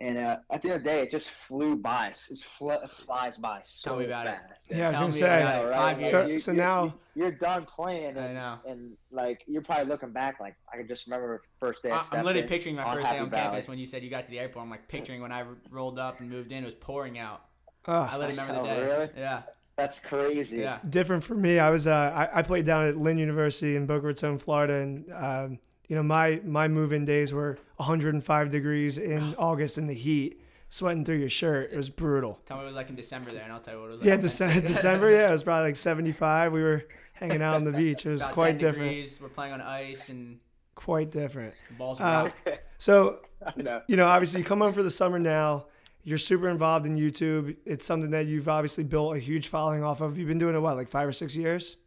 and 0.00 0.18
uh, 0.18 0.36
at 0.50 0.60
the 0.60 0.68
end 0.70 0.76
of 0.78 0.84
the 0.84 0.90
day, 0.90 1.00
it 1.00 1.10
just 1.10 1.30
flew 1.30 1.76
by. 1.76 2.08
It 2.08 2.38
fl- 2.58 2.72
flies 3.06 3.38
by 3.38 3.60
so 3.64 3.90
Tell 3.90 3.98
me 4.00 4.06
about 4.06 4.26
it. 4.26 4.36
fast. 4.48 4.70
Yeah, 4.70 4.88
I 4.88 4.90
was 4.90 5.00
gonna 5.00 5.12
say. 5.12 5.40
about 5.40 5.64
it. 5.64 5.72
Five 5.72 5.96
right. 5.98 6.06
So- 6.06 6.18
years. 6.18 6.32
You- 6.32 6.38
so 6.38 6.50
you- 6.52 6.56
now- 6.58 6.94
you're 7.16 7.30
done 7.30 7.64
playing, 7.64 8.18
I 8.18 8.22
and, 8.26 8.34
know. 8.34 8.58
and 8.66 8.96
like 9.10 9.44
you're 9.46 9.62
probably 9.62 9.86
looking 9.86 10.10
back, 10.10 10.40
like 10.40 10.54
I 10.72 10.76
can 10.76 10.86
just 10.88 11.06
remember 11.06 11.42
first 11.60 11.82
day. 11.82 11.90
I 11.90 11.96
I- 11.98 12.04
I'm 12.12 12.24
literally 12.24 12.46
picturing 12.48 12.74
my 12.76 12.82
on 12.84 12.96
first 12.96 13.10
day 13.10 13.18
on 13.18 13.30
Valley. 13.30 13.42
campus 13.42 13.68
when 13.68 13.78
you 13.78 13.86
said 13.86 14.02
you 14.02 14.10
got 14.10 14.24
to 14.24 14.30
the 14.30 14.38
airport. 14.40 14.64
I'm 14.64 14.70
like 14.70 14.86
picturing 14.88 15.22
when 15.22 15.32
I 15.32 15.44
rolled 15.70 15.98
up 15.98 16.20
and 16.20 16.28
moved 16.28 16.52
in, 16.52 16.62
it 16.62 16.66
was 16.66 16.74
pouring 16.74 17.18
out. 17.18 17.46
I 17.86 17.92
Ugh. 17.92 18.12
literally 18.18 18.30
remember 18.32 18.52
the 18.54 18.60
Oh, 18.60 18.64
day. 18.64 18.84
really? 18.84 19.08
Yeah. 19.16 19.42
That's 19.76 19.98
crazy. 19.98 20.58
Yeah. 20.58 20.78
different 20.88 21.24
for 21.24 21.34
me. 21.34 21.58
I 21.58 21.70
was 21.70 21.86
uh, 21.86 22.12
I, 22.32 22.38
I 22.38 22.42
played 22.42 22.64
down 22.66 22.86
at 22.86 22.96
Lynn 22.96 23.18
University 23.18 23.76
in 23.76 23.86
Boca 23.86 24.06
Raton, 24.06 24.38
Florida, 24.38 24.74
and 24.74 25.12
um, 25.12 25.58
you 25.88 25.96
know 25.96 26.02
my 26.02 26.40
my 26.44 26.68
move-in 26.68 27.04
days 27.04 27.32
were 27.32 27.58
105 27.76 28.50
degrees 28.50 28.98
in 28.98 29.34
August 29.38 29.76
in 29.78 29.86
the 29.88 29.94
heat, 29.94 30.40
sweating 30.68 31.04
through 31.04 31.16
your 31.18 31.28
shirt. 31.30 31.72
It 31.72 31.76
was 31.76 31.90
brutal. 31.90 32.38
Tell 32.46 32.56
me 32.56 32.62
what 32.62 32.66
it 32.68 32.70
was 32.70 32.76
like 32.76 32.88
in 32.90 32.94
December 32.96 33.32
there, 33.32 33.42
and 33.42 33.52
I'll 33.52 33.60
tell 33.60 33.74
you 33.74 33.80
what 33.80 33.86
it 33.86 33.90
was 33.90 33.98
like. 34.00 34.06
Yeah, 34.06 34.14
in 34.14 34.20
December, 34.20 34.60
December. 34.68 35.10
Yeah, 35.10 35.28
it 35.28 35.32
was 35.32 35.42
probably 35.42 35.70
like 35.70 35.76
75. 35.76 36.52
We 36.52 36.62
were 36.62 36.84
hanging 37.14 37.42
out 37.42 37.56
on 37.56 37.64
the 37.64 37.72
beach. 37.82 38.06
It 38.06 38.10
was 38.10 38.22
About 38.22 38.32
quite 38.34 38.50
10 38.52 38.58
different. 38.58 38.88
degrees. 38.90 39.18
We're 39.20 39.28
playing 39.28 39.52
on 39.54 39.60
ice 39.60 40.08
and 40.08 40.38
Quite 40.76 41.10
different. 41.12 41.54
the 41.68 41.74
balls 41.74 42.00
Uh, 42.00 42.30
rock. 42.46 42.58
So 42.78 43.20
I 43.46 43.60
know. 43.60 43.82
you 43.88 43.96
know, 43.96 44.06
obviously, 44.06 44.40
you 44.40 44.44
come 44.46 44.60
home 44.60 44.72
for 44.72 44.82
the 44.82 44.90
summer 44.90 45.18
now. 45.18 45.66
You're 46.04 46.18
super 46.18 46.48
involved 46.50 46.84
in 46.84 46.96
YouTube. 46.96 47.56
It's 47.64 47.86
something 47.86 48.10
that 48.10 48.26
you've 48.26 48.48
obviously 48.48 48.84
built 48.84 49.16
a 49.16 49.18
huge 49.18 49.48
following 49.48 49.82
off 49.82 50.02
of. 50.02 50.18
You've 50.18 50.28
been 50.28 50.38
doing 50.38 50.54
it 50.54 50.58
what, 50.58 50.76
like 50.76 50.88
five 50.88 51.08
or 51.08 51.12
six 51.12 51.34
years? 51.34 51.78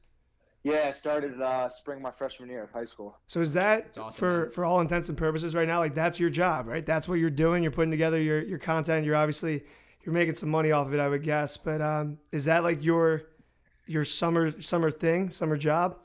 Yeah, 0.64 0.86
I 0.88 0.92
started 0.92 1.40
uh, 1.40 1.70
spring 1.70 2.02
my 2.02 2.12
freshman 2.12 2.50
year 2.50 2.64
of 2.64 2.72
high 2.72 2.86
school. 2.86 3.16
So 3.28 3.40
is 3.40 3.54
that 3.54 3.98
awesome, 3.98 4.18
for 4.18 4.42
man. 4.44 4.52
for 4.52 4.66
all 4.66 4.82
intents 4.82 5.08
and 5.08 5.18
purposes 5.18 5.56
right 5.56 5.68
now? 5.68 5.80
Like 5.80 5.96
that's 5.96 6.20
your 6.20 6.32
job, 6.32 6.68
right? 6.68 6.86
That's 6.86 7.08
what 7.08 7.16
you're 7.16 7.30
doing. 7.30 7.64
You're 7.64 7.72
putting 7.72 7.92
together 7.92 8.20
your 8.20 8.42
your 8.42 8.58
content. 8.58 9.06
You're 9.06 9.16
obviously 9.16 9.64
you're 10.04 10.14
making 10.14 10.36
some 10.36 10.50
money 10.50 10.72
off 10.72 10.88
of 10.88 10.94
it, 10.94 11.00
I 11.00 11.08
would 11.08 11.24
guess. 11.24 11.56
But 11.56 11.82
um, 11.82 12.18
is 12.32 12.46
that 12.46 12.64
like 12.64 12.84
your 12.84 13.24
your 13.86 14.04
summer 14.04 14.60
summer 14.62 14.90
thing, 14.90 15.30
summer 15.30 15.58
job? 15.58 16.00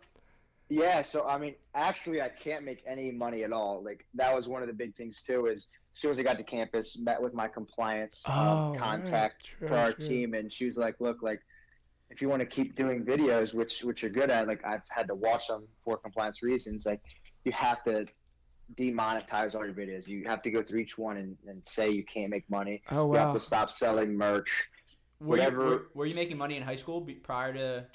Yeah, 0.69 1.03
so 1.03 1.27
I 1.27 1.39
mean, 1.39 1.55
actually, 1.75 2.23
I 2.23 2.29
can't 2.29 2.65
make 2.65 2.83
any 2.87 3.11
money 3.11 3.43
at 3.43 3.53
all. 3.53 3.83
Like 3.83 4.07
that 4.15 4.35
was 4.35 4.49
one 4.49 4.63
of 4.63 4.69
the 4.69 4.75
big 4.75 4.95
things 4.95 5.23
too. 5.27 5.47
Is 5.47 5.69
as 5.93 5.99
soon 6.01 6.11
as 6.11 6.19
I 6.19 6.23
got 6.23 6.39
to 6.39 6.45
campus, 6.45 6.99
met 6.99 7.21
with 7.21 7.35
my 7.35 7.49
compliance 7.49 8.25
Oh, 8.27 8.33
um, 8.33 8.71
right. 8.73 8.79
contact 8.81 9.45
True, 9.45 9.69
for 9.69 9.77
our 9.77 9.93
true. 9.93 10.07
team, 10.07 10.35
and 10.35 10.53
she 10.53 10.65
was 10.67 10.77
like, 10.77 10.97
"Look, 11.01 11.23
like 11.23 11.41
if 12.11 12.21
you 12.23 12.29
want 12.29 12.41
to 12.41 12.47
keep 12.47 12.75
doing 12.75 13.05
videos, 13.05 13.55
which 13.55 13.83
which 13.85 14.03
you're 14.03 14.11
good 14.11 14.31
at, 14.31 14.49
like 14.49 14.65
I've 14.65 14.83
had 14.89 15.07
to 15.09 15.15
watch 15.15 15.49
them 15.49 15.67
for 15.85 15.97
compliance 15.99 16.43
reasons, 16.43 16.87
like 16.87 17.01
you 17.45 17.53
have 17.53 17.83
to 17.85 18.07
demonetize 18.77 19.55
all 19.55 19.65
your 19.65 19.75
videos. 19.75 20.09
You 20.09 20.25
have 20.27 20.41
to 20.43 20.51
go 20.51 20.63
through 20.63 20.81
each 20.81 20.97
one 20.97 21.19
and, 21.19 21.37
and 21.47 21.61
say 21.67 21.91
you 21.91 22.05
can't 22.05 22.31
make 22.31 22.49
money. 22.49 22.83
Oh 22.91 23.13
You 23.13 23.19
have 23.19 23.35
to 23.35 23.41
stop 23.41 23.71
selling 23.71 24.17
merch. 24.17 24.69
Were 25.21 25.37
you, 25.37 25.43
whatever- 25.43 25.65
were, 25.71 25.87
were 25.95 26.07
you 26.07 26.15
making 26.15 26.39
money 26.39 26.57
in 26.57 26.63
high 26.63 26.77
school 26.77 27.07
prior 27.23 27.53
to 27.53 27.87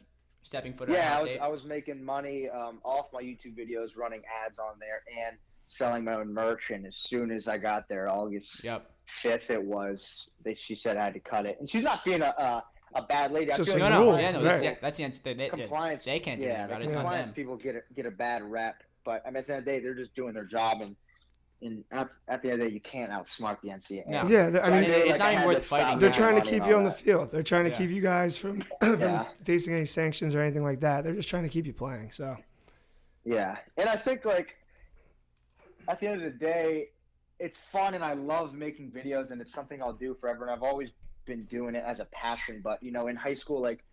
stepping 0.44 0.74
foot 0.74 0.90
Yeah, 0.90 1.18
I 1.18 1.22
was 1.22 1.32
State? 1.32 1.40
I 1.42 1.48
was 1.48 1.64
making 1.66 2.04
money 2.04 2.48
um, 2.50 2.80
off 2.84 3.08
my 3.12 3.22
YouTube 3.22 3.58
videos, 3.58 3.98
running 3.98 4.22
ads 4.46 4.60
on 4.60 4.76
there, 4.80 5.02
and 5.28 5.38
selling 5.68 6.04
my 6.04 6.14
own 6.16 6.34
merch. 6.34 6.72
And 6.72 6.86
as 6.86 6.96
soon 6.96 7.32
as 7.32 7.48
I 7.48 7.58
got 7.58 7.88
there, 7.88 8.10
August 8.10 8.64
Yep. 8.64 8.90
fifth, 9.06 9.50
it 9.52 9.64
was. 9.64 10.32
They, 10.44 10.56
she 10.56 10.76
said 10.76 10.98
I 10.98 11.06
had 11.06 11.14
to 11.14 11.20
cut 11.20 11.46
it, 11.46 11.58
and 11.60 11.70
she's 11.70 11.84
not 11.84 12.04
being 12.04 12.22
a 12.22 12.34
a, 12.38 12.64
a 12.96 13.02
bad 13.04 13.32
lady. 13.32 13.52
I 13.52 13.58
Just 13.58 13.70
feel 13.72 13.80
No, 13.80 13.86
like 13.86 13.94
no, 13.94 14.04
rules, 14.06 14.20
yeah, 14.20 14.32
no, 14.32 14.38
right. 14.38 14.44
that's, 14.46 14.62
the- 14.62 14.78
that's 14.82 14.98
the 14.98 15.04
answer. 15.04 15.22
They, 15.24 15.34
they, 15.36 15.50
compliance. 15.50 16.06
they 16.06 16.20
can't 16.20 16.40
do 16.40 16.48
yeah, 16.48 16.54
anything 16.54 16.66
about 16.72 16.80
the 16.80 16.84
it. 16.84 16.88
It's 16.88 16.96
on 16.96 17.02
compliance 17.04 17.28
them. 17.30 17.36
people 17.36 17.56
get 17.58 17.76
a, 17.76 17.82
get 17.96 18.06
a 18.06 18.12
bad 18.12 18.44
rep, 18.50 18.82
but 19.06 19.22
I 19.26 19.30
mean, 19.30 19.38
at 19.38 19.48
the 19.48 19.54
end 19.54 19.60
of 19.60 19.66
the 19.66 19.72
day, 19.72 19.80
they're 19.80 19.94
just 19.94 20.16
doing 20.16 20.34
their 20.34 20.46
job, 20.46 20.82
and 20.82 20.96
and 21.64 21.84
at, 21.92 22.12
at 22.28 22.44
the 22.44 22.52
end 22.52 22.62
of 22.62 22.66
the 22.66 22.68
day, 22.70 22.74
you 22.76 22.80
can't 22.80 23.12
outsmart 23.12 23.60
the 23.62 23.70
NCAA. 23.70 24.08
No. 24.08 24.28
Yeah, 24.28 24.52
th- 24.52 24.64
I 24.64 24.70
mean, 24.70 24.82
knew, 24.84 24.90
it's 24.92 25.10
like, 25.10 25.20
not 25.20 25.34
even 25.34 25.46
worth 25.48 25.66
fighting 25.66 25.98
they're 25.98 26.12
trying 26.12 26.36
to 26.36 26.42
keep 26.42 26.64
you 26.68 26.74
all 26.74 26.78
on 26.78 26.84
the 26.84 26.92
field. 26.92 27.32
They're 27.32 27.42
trying 27.42 27.64
to 27.66 27.72
Yeah. 27.72 27.78
keep 27.78 27.90
you 27.90 28.02
guys 28.02 28.38
from 28.38 28.62
from 28.80 29.00
Yeah. 29.02 29.26
facing 29.44 29.74
any 29.74 29.86
sanctions 29.88 30.36
or 30.36 30.42
anything 30.42 30.64
like 30.64 30.80
that. 30.82 31.04
They're 31.04 31.16
just 31.16 31.30
trying 31.30 31.44
to 31.44 31.50
keep 31.50 31.66
you 31.66 31.74
playing. 31.74 32.12
So 32.12 32.38
Yeah, 33.26 33.58
and 33.76 33.90
I 33.90 33.96
think 33.96 34.24
like 34.24 34.56
at 35.88 36.00
the 36.00 36.08
end 36.08 36.22
of 36.22 36.32
the 36.32 36.38
day, 36.38 36.90
it's 37.40 37.58
fun 37.72 37.94
and 37.94 38.04
I 38.04 38.14
love 38.14 38.54
making 38.54 38.92
videos 38.92 39.32
and 39.32 39.42
it's 39.42 39.54
something 39.54 39.82
I'll 39.82 39.94
do 39.94 40.16
forever. 40.20 40.44
And 40.44 40.52
I've 40.52 40.64
always 40.64 40.90
been 41.26 41.46
doing 41.46 41.76
it 41.76 41.84
as 41.86 42.00
a 42.00 42.06
passion. 42.06 42.62
But 42.64 42.82
you 42.82 42.92
know, 42.92 43.08
in 43.08 43.16
high 43.16 43.34
school, 43.34 43.62
like, 43.62 43.84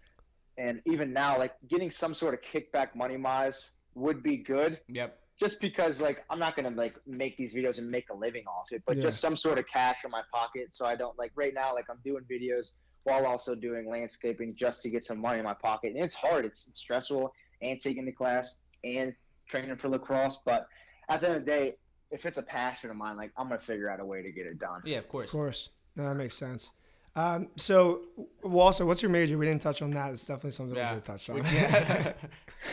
and 0.56 0.80
even 0.86 1.12
now, 1.12 1.38
like 1.38 1.52
getting 1.68 1.90
some 1.90 2.14
sort 2.14 2.34
of 2.34 2.40
kickback 2.40 2.94
money 2.94 3.16
wise 3.16 3.72
would 3.94 4.22
be 4.22 4.38
good. 4.38 4.80
Yep. 4.88 5.18
Just 5.38 5.60
because 5.60 6.00
like 6.00 6.24
I'm 6.30 6.38
not 6.38 6.54
gonna 6.56 6.70
like 6.70 6.94
make 7.06 7.36
these 7.36 7.54
videos 7.54 7.78
and 7.78 7.90
make 7.90 8.08
a 8.10 8.14
living 8.14 8.44
off 8.46 8.68
it, 8.70 8.82
but 8.86 8.96
Yeah. 8.96 9.04
just 9.04 9.20
some 9.20 9.36
sort 9.36 9.58
of 9.58 9.66
cash 9.66 9.98
in 10.04 10.10
my 10.10 10.22
pocket, 10.32 10.68
so 10.72 10.86
I 10.86 10.94
don't 10.94 11.18
like 11.18 11.32
right 11.34 11.52
now. 11.52 11.74
Like 11.74 11.86
I'm 11.90 11.98
doing 12.04 12.24
videos 12.30 12.70
while 13.02 13.26
also 13.26 13.54
doing 13.54 13.88
landscaping 13.88 14.54
just 14.56 14.80
to 14.82 14.90
get 14.90 15.04
some 15.04 15.20
money 15.20 15.38
in 15.38 15.44
my 15.44 15.54
pocket, 15.54 15.92
and 15.94 16.02
it's 16.04 16.14
hard. 16.14 16.44
It's, 16.44 16.66
it's 16.68 16.80
stressful, 16.80 17.32
and 17.62 17.80
taking 17.80 18.04
the 18.06 18.12
class 18.12 18.60
and 18.84 19.12
training 19.48 19.76
for 19.76 19.88
lacrosse. 19.88 20.38
But 20.46 20.66
at 21.08 21.20
the 21.20 21.28
end 21.28 21.36
of 21.38 21.44
the 21.44 21.50
day, 21.50 21.74
if 22.14 22.26
it's 22.26 22.38
a 22.38 22.42
passion 22.42 22.90
of 22.90 22.96
mine, 22.96 23.16
like 23.16 23.32
I'm 23.36 23.48
gonna 23.48 23.60
figure 23.60 23.90
out 23.90 24.00
a 24.00 24.04
way 24.04 24.22
to 24.22 24.30
get 24.32 24.46
it 24.46 24.58
done. 24.58 24.80
Yeah, 24.84 24.98
of 24.98 25.08
course. 25.08 25.26
of 25.26 25.32
course, 25.32 25.68
no, 25.96 26.08
that 26.08 26.14
makes 26.14 26.36
sense. 26.36 26.72
Um, 27.16 27.48
so 27.56 28.02
Walter, 28.42 28.86
what's 28.86 29.02
your 29.02 29.10
major? 29.10 29.38
We 29.38 29.46
didn't 29.46 29.62
touch 29.62 29.82
on 29.82 29.90
that. 29.90 30.12
It's 30.12 30.26
definitely 30.26 30.52
something 30.52 30.74
we 30.74 30.80
should 30.80 30.88
have 30.88 31.04
touched 31.04 31.30
on. 31.30 31.36
Yeah. 31.44 32.12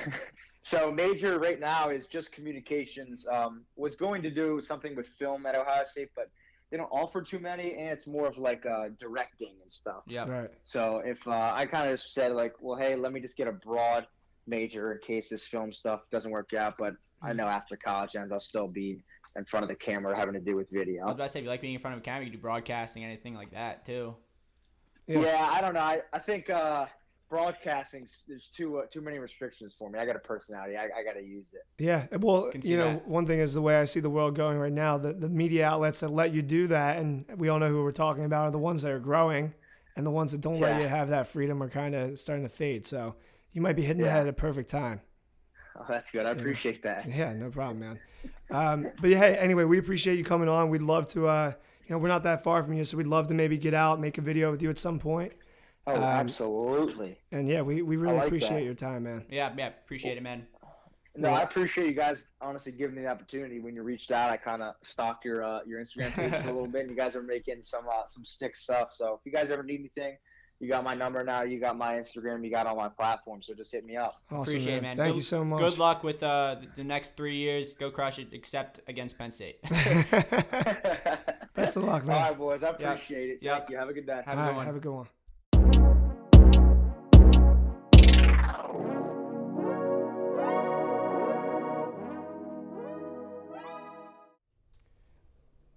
So 0.64 0.92
major 0.92 1.40
right 1.40 1.60
now 1.60 1.90
is 1.90 2.06
just 2.06 2.32
communications. 2.32 3.26
Um, 3.32 3.64
was 3.76 3.96
going 3.96 4.22
to 4.22 4.30
do 4.30 4.62
something 4.62 4.96
with 4.96 5.08
film 5.20 5.46
at 5.46 5.56
Ohio 5.56 5.84
State, 5.86 6.10
but 6.16 6.30
they 6.70 6.78
don't 6.78 6.92
offer 6.92 7.22
too 7.22 7.40
many, 7.40 7.74
and 7.74 7.90
it's 7.90 8.08
more 8.08 8.28
of 8.28 8.38
like 8.38 8.66
uh, 8.66 8.90
directing 9.00 9.56
and 9.62 9.72
stuff. 9.72 10.04
Yeah. 10.08 10.28
Right. 10.28 10.52
So 10.64 11.02
if 11.04 11.28
uh, 11.28 11.52
I 11.54 11.66
kind 11.66 11.92
of 11.92 12.00
said 12.00 12.34
like, 12.34 12.54
well, 12.62 12.78
hey, 12.78 12.96
let 12.96 13.12
me 13.12 13.20
just 13.20 13.38
get 13.38 13.48
a 13.48 13.52
broad 13.52 14.06
major 14.48 14.94
in 14.94 15.00
case 15.00 15.30
this 15.30 15.44
film 15.44 15.74
stuff 15.74 16.10
doesn't 16.12 16.32
work 16.32 16.54
out, 16.54 16.76
but 16.78 16.94
I 17.24 17.34
know 17.34 17.46
after 17.46 17.76
college 17.76 18.16
ends, 18.16 18.32
I'll 18.32 18.40
still 18.40 18.68
be 18.68 19.04
in 19.36 19.46
front 19.46 19.64
of 19.64 19.70
the 19.70 19.76
camera 19.76 20.16
having 20.18 20.34
to 20.34 20.40
do 20.40 20.56
with 20.56 20.70
video. 20.70 21.04
I 21.04 21.06
was 21.06 21.14
video. 21.14 21.16
about 21.16 21.24
to 21.26 21.30
say, 21.30 21.40
if 21.40 21.44
you 21.44 21.50
like 21.50 21.62
being 21.62 21.74
in 21.76 21.80
front 21.80 21.96
of 21.96 22.02
a 22.02 22.04
camera, 22.04 22.26
you 22.26 22.32
do 22.32 22.38
broadcasting, 22.38 23.04
anything 23.04 23.34
like 23.36 23.52
that 23.52 23.86
too. 23.86 24.16
Yes. 25.08 25.28
Yeah, 25.28 25.50
I 25.52 25.62
don't 25.62 25.74
know. 25.74 25.80
I, 25.80 26.02
I 26.14 26.20
think 26.20 26.50
uh, 26.50 26.86
broadcasting 27.30 28.08
there's 28.28 28.50
too 28.50 28.78
uh, 28.80 28.86
too 28.92 29.02
many 29.02 29.18
restrictions 29.18 29.74
for 29.78 29.90
me. 29.90 29.98
I 30.00 30.06
got 30.06 30.16
a 30.16 30.20
personality. 30.20 30.76
I, 30.78 30.84
I 31.00 31.04
got 31.04 31.14
to 31.14 31.24
use 31.24 31.54
it. 31.54 31.62
Yeah, 31.84 32.06
well, 32.20 32.52
Can 32.52 32.62
you 32.62 32.78
know, 32.78 32.94
that. 32.94 33.08
one 33.08 33.26
thing 33.26 33.40
is 33.40 33.54
the 33.54 33.62
way 33.62 33.78
I 33.78 33.86
see 33.86 34.00
the 34.00 34.10
world 34.10 34.36
going 34.36 34.58
right 34.58 34.72
now. 34.72 34.98
The 34.98 35.14
the 35.14 35.30
media 35.30 35.66
outlets 35.66 36.02
that 36.02 36.12
let 36.12 36.34
you 36.34 36.42
do 36.42 36.68
that, 36.68 36.98
and 36.98 37.26
we 37.38 37.50
all 37.50 37.58
know 37.60 37.70
who 37.70 37.84
we're 37.84 37.92
talking 37.92 38.26
about, 38.26 38.48
are 38.48 38.52
the 38.52 38.60
ones 38.60 38.82
that 38.84 38.92
are 38.92 39.00
growing, 39.00 39.54
and 39.96 40.06
the 40.06 40.12
ones 40.12 40.34
that 40.34 40.42
don't 40.42 40.60
let 40.60 40.82
you 40.82 40.88
have 40.88 41.10
that 41.10 41.28
freedom 41.28 41.64
are 41.64 41.70
kind 41.70 41.96
of 41.96 42.20
starting 42.20 42.44
to 42.44 42.50
fade. 42.50 42.86
So 42.86 43.16
you 43.54 43.62
might 43.62 43.76
be 43.76 43.82
hitting 43.84 44.04
Yeah. 44.06 44.14
that 44.14 44.22
at 44.22 44.28
a 44.28 44.34
perfect 44.34 44.70
time. 44.70 45.02
Oh, 45.80 45.86
that's 45.88 46.12
good. 46.12 46.26
I 46.26 46.32
appreciate 46.32 46.84
that. 46.84 47.08
Yeah, 47.10 47.34
no 47.34 47.50
problem, 47.50 47.80
man. 47.80 48.00
Um, 48.50 48.92
but 49.00 49.10
yeah, 49.10 49.18
hey, 49.20 49.38
anyway, 49.38 49.64
we 49.64 49.78
appreciate 49.80 50.18
you 50.18 50.24
coming 50.24 50.50
on. 50.50 50.70
We'd 50.70 50.82
love 50.82 51.08
to, 51.14 51.28
uh, 51.28 51.54
you 51.88 51.96
know, 51.96 51.98
we're 52.00 52.10
not 52.10 52.24
that 52.24 52.44
far 52.44 52.62
from 52.64 52.74
you, 52.74 52.84
so 52.84 52.98
we'd 52.98 53.08
love 53.08 53.28
to 53.28 53.34
maybe 53.34 53.58
get 53.58 53.74
out, 53.74 54.00
make 54.00 54.18
a 54.18 54.22
video 54.22 54.52
with 54.52 54.62
you 54.62 54.70
at 54.70 54.78
some 54.78 55.00
point. 55.00 55.32
Oh, 55.88 55.96
Um, 55.96 56.04
absolutely. 56.04 57.18
And 57.32 57.48
yeah, 57.48 57.62
we, 57.62 57.82
we 57.82 57.96
really 57.98 58.16
like 58.18 58.28
appreciate 58.28 58.60
that. 58.60 58.64
your 58.64 58.74
time, 58.76 59.04
man. 59.04 59.26
Yeah, 59.30 59.52
yeah. 59.58 59.68
Appreciate 59.70 60.18
it, 60.18 60.24
man. 60.24 60.46
No, 61.16 61.30
Yeah. 61.30 61.40
I 61.40 61.42
appreciate 61.42 61.88
you 61.88 61.94
guys 61.94 62.26
honestly 62.40 62.72
giving 62.72 62.96
me 62.96 63.02
the 63.02 63.08
opportunity. 63.10 63.60
When 63.60 63.76
you 63.76 63.84
reached 63.84 64.12
out, 64.12 64.30
I 64.30 64.38
kind 64.38 64.62
of 64.62 64.76
stalked 64.82 65.26
your 65.26 65.44
uh, 65.44 65.60
your 65.66 65.82
Instagram 65.84 66.12
page 66.14 66.32
for 66.32 66.38
a 66.38 66.46
little 66.54 66.68
bit, 66.68 66.82
and 66.82 66.90
you 66.90 66.96
guys 66.96 67.16
are 67.18 67.24
making 67.24 67.64
some 67.64 67.86
uh, 67.90 68.06
some 68.06 68.24
stick 68.24 68.56
stuff. 68.56 68.90
So 68.94 69.16
if 69.16 69.20
you 69.26 69.32
guys 69.32 69.50
ever 69.52 69.64
need 69.64 69.80
anything, 69.82 70.16
you 70.62 70.68
got 70.70 70.84
my 70.84 70.94
number 70.94 71.24
now. 71.24 71.42
You 71.42 71.60
got 71.60 71.76
my 71.78 71.96
Instagram. 71.96 72.44
You 72.46 72.52
got 72.52 72.68
all 72.68 72.76
my 72.76 72.88
platforms. 72.90 73.48
So 73.48 73.54
just 73.56 73.72
hit 73.72 73.84
me 73.84 73.98
up. 73.98 74.16
Awesome, 74.32 74.42
Appreciate 74.44 74.78
it, 74.78 74.82
man. 74.84 74.96
Thank 74.98 75.10
Good- 75.10 75.16
you 75.18 75.22
so 75.24 75.44
much. 75.44 75.60
Good 75.60 75.78
luck 75.80 76.04
with 76.04 76.22
uh, 76.24 76.56
the- 76.62 76.68
the 76.78 76.84
next 76.84 77.18
three 77.18 77.36
years. 77.38 77.74
Go 77.74 77.90
crush 77.92 78.20
it, 78.20 78.28
except 78.32 78.80
against 78.88 79.18
Penn 79.18 79.32
State. 79.32 79.60
Best 81.54 81.76
of 81.78 81.84
luck, 81.84 82.04
All 82.04 82.08
man. 82.08 82.22
right, 82.22 82.38
boys. 82.38 82.64
I 82.64 82.68
Yep. 82.68 82.80
appreciate 82.82 83.30
it. 83.32 83.40
Yep. 83.42 83.58
Thank 83.58 83.70
you. 83.72 83.78
Have 83.78 83.90
a 83.90 83.94
good 83.94 84.06
day. 84.06 84.22
Have 84.26 84.38
a 84.38 84.42
good 84.42 84.48
right, 84.48 84.56
one. 84.56 84.66
Have 84.68 84.76
a 84.76 84.80
good 84.80 84.94
one. 84.94 85.08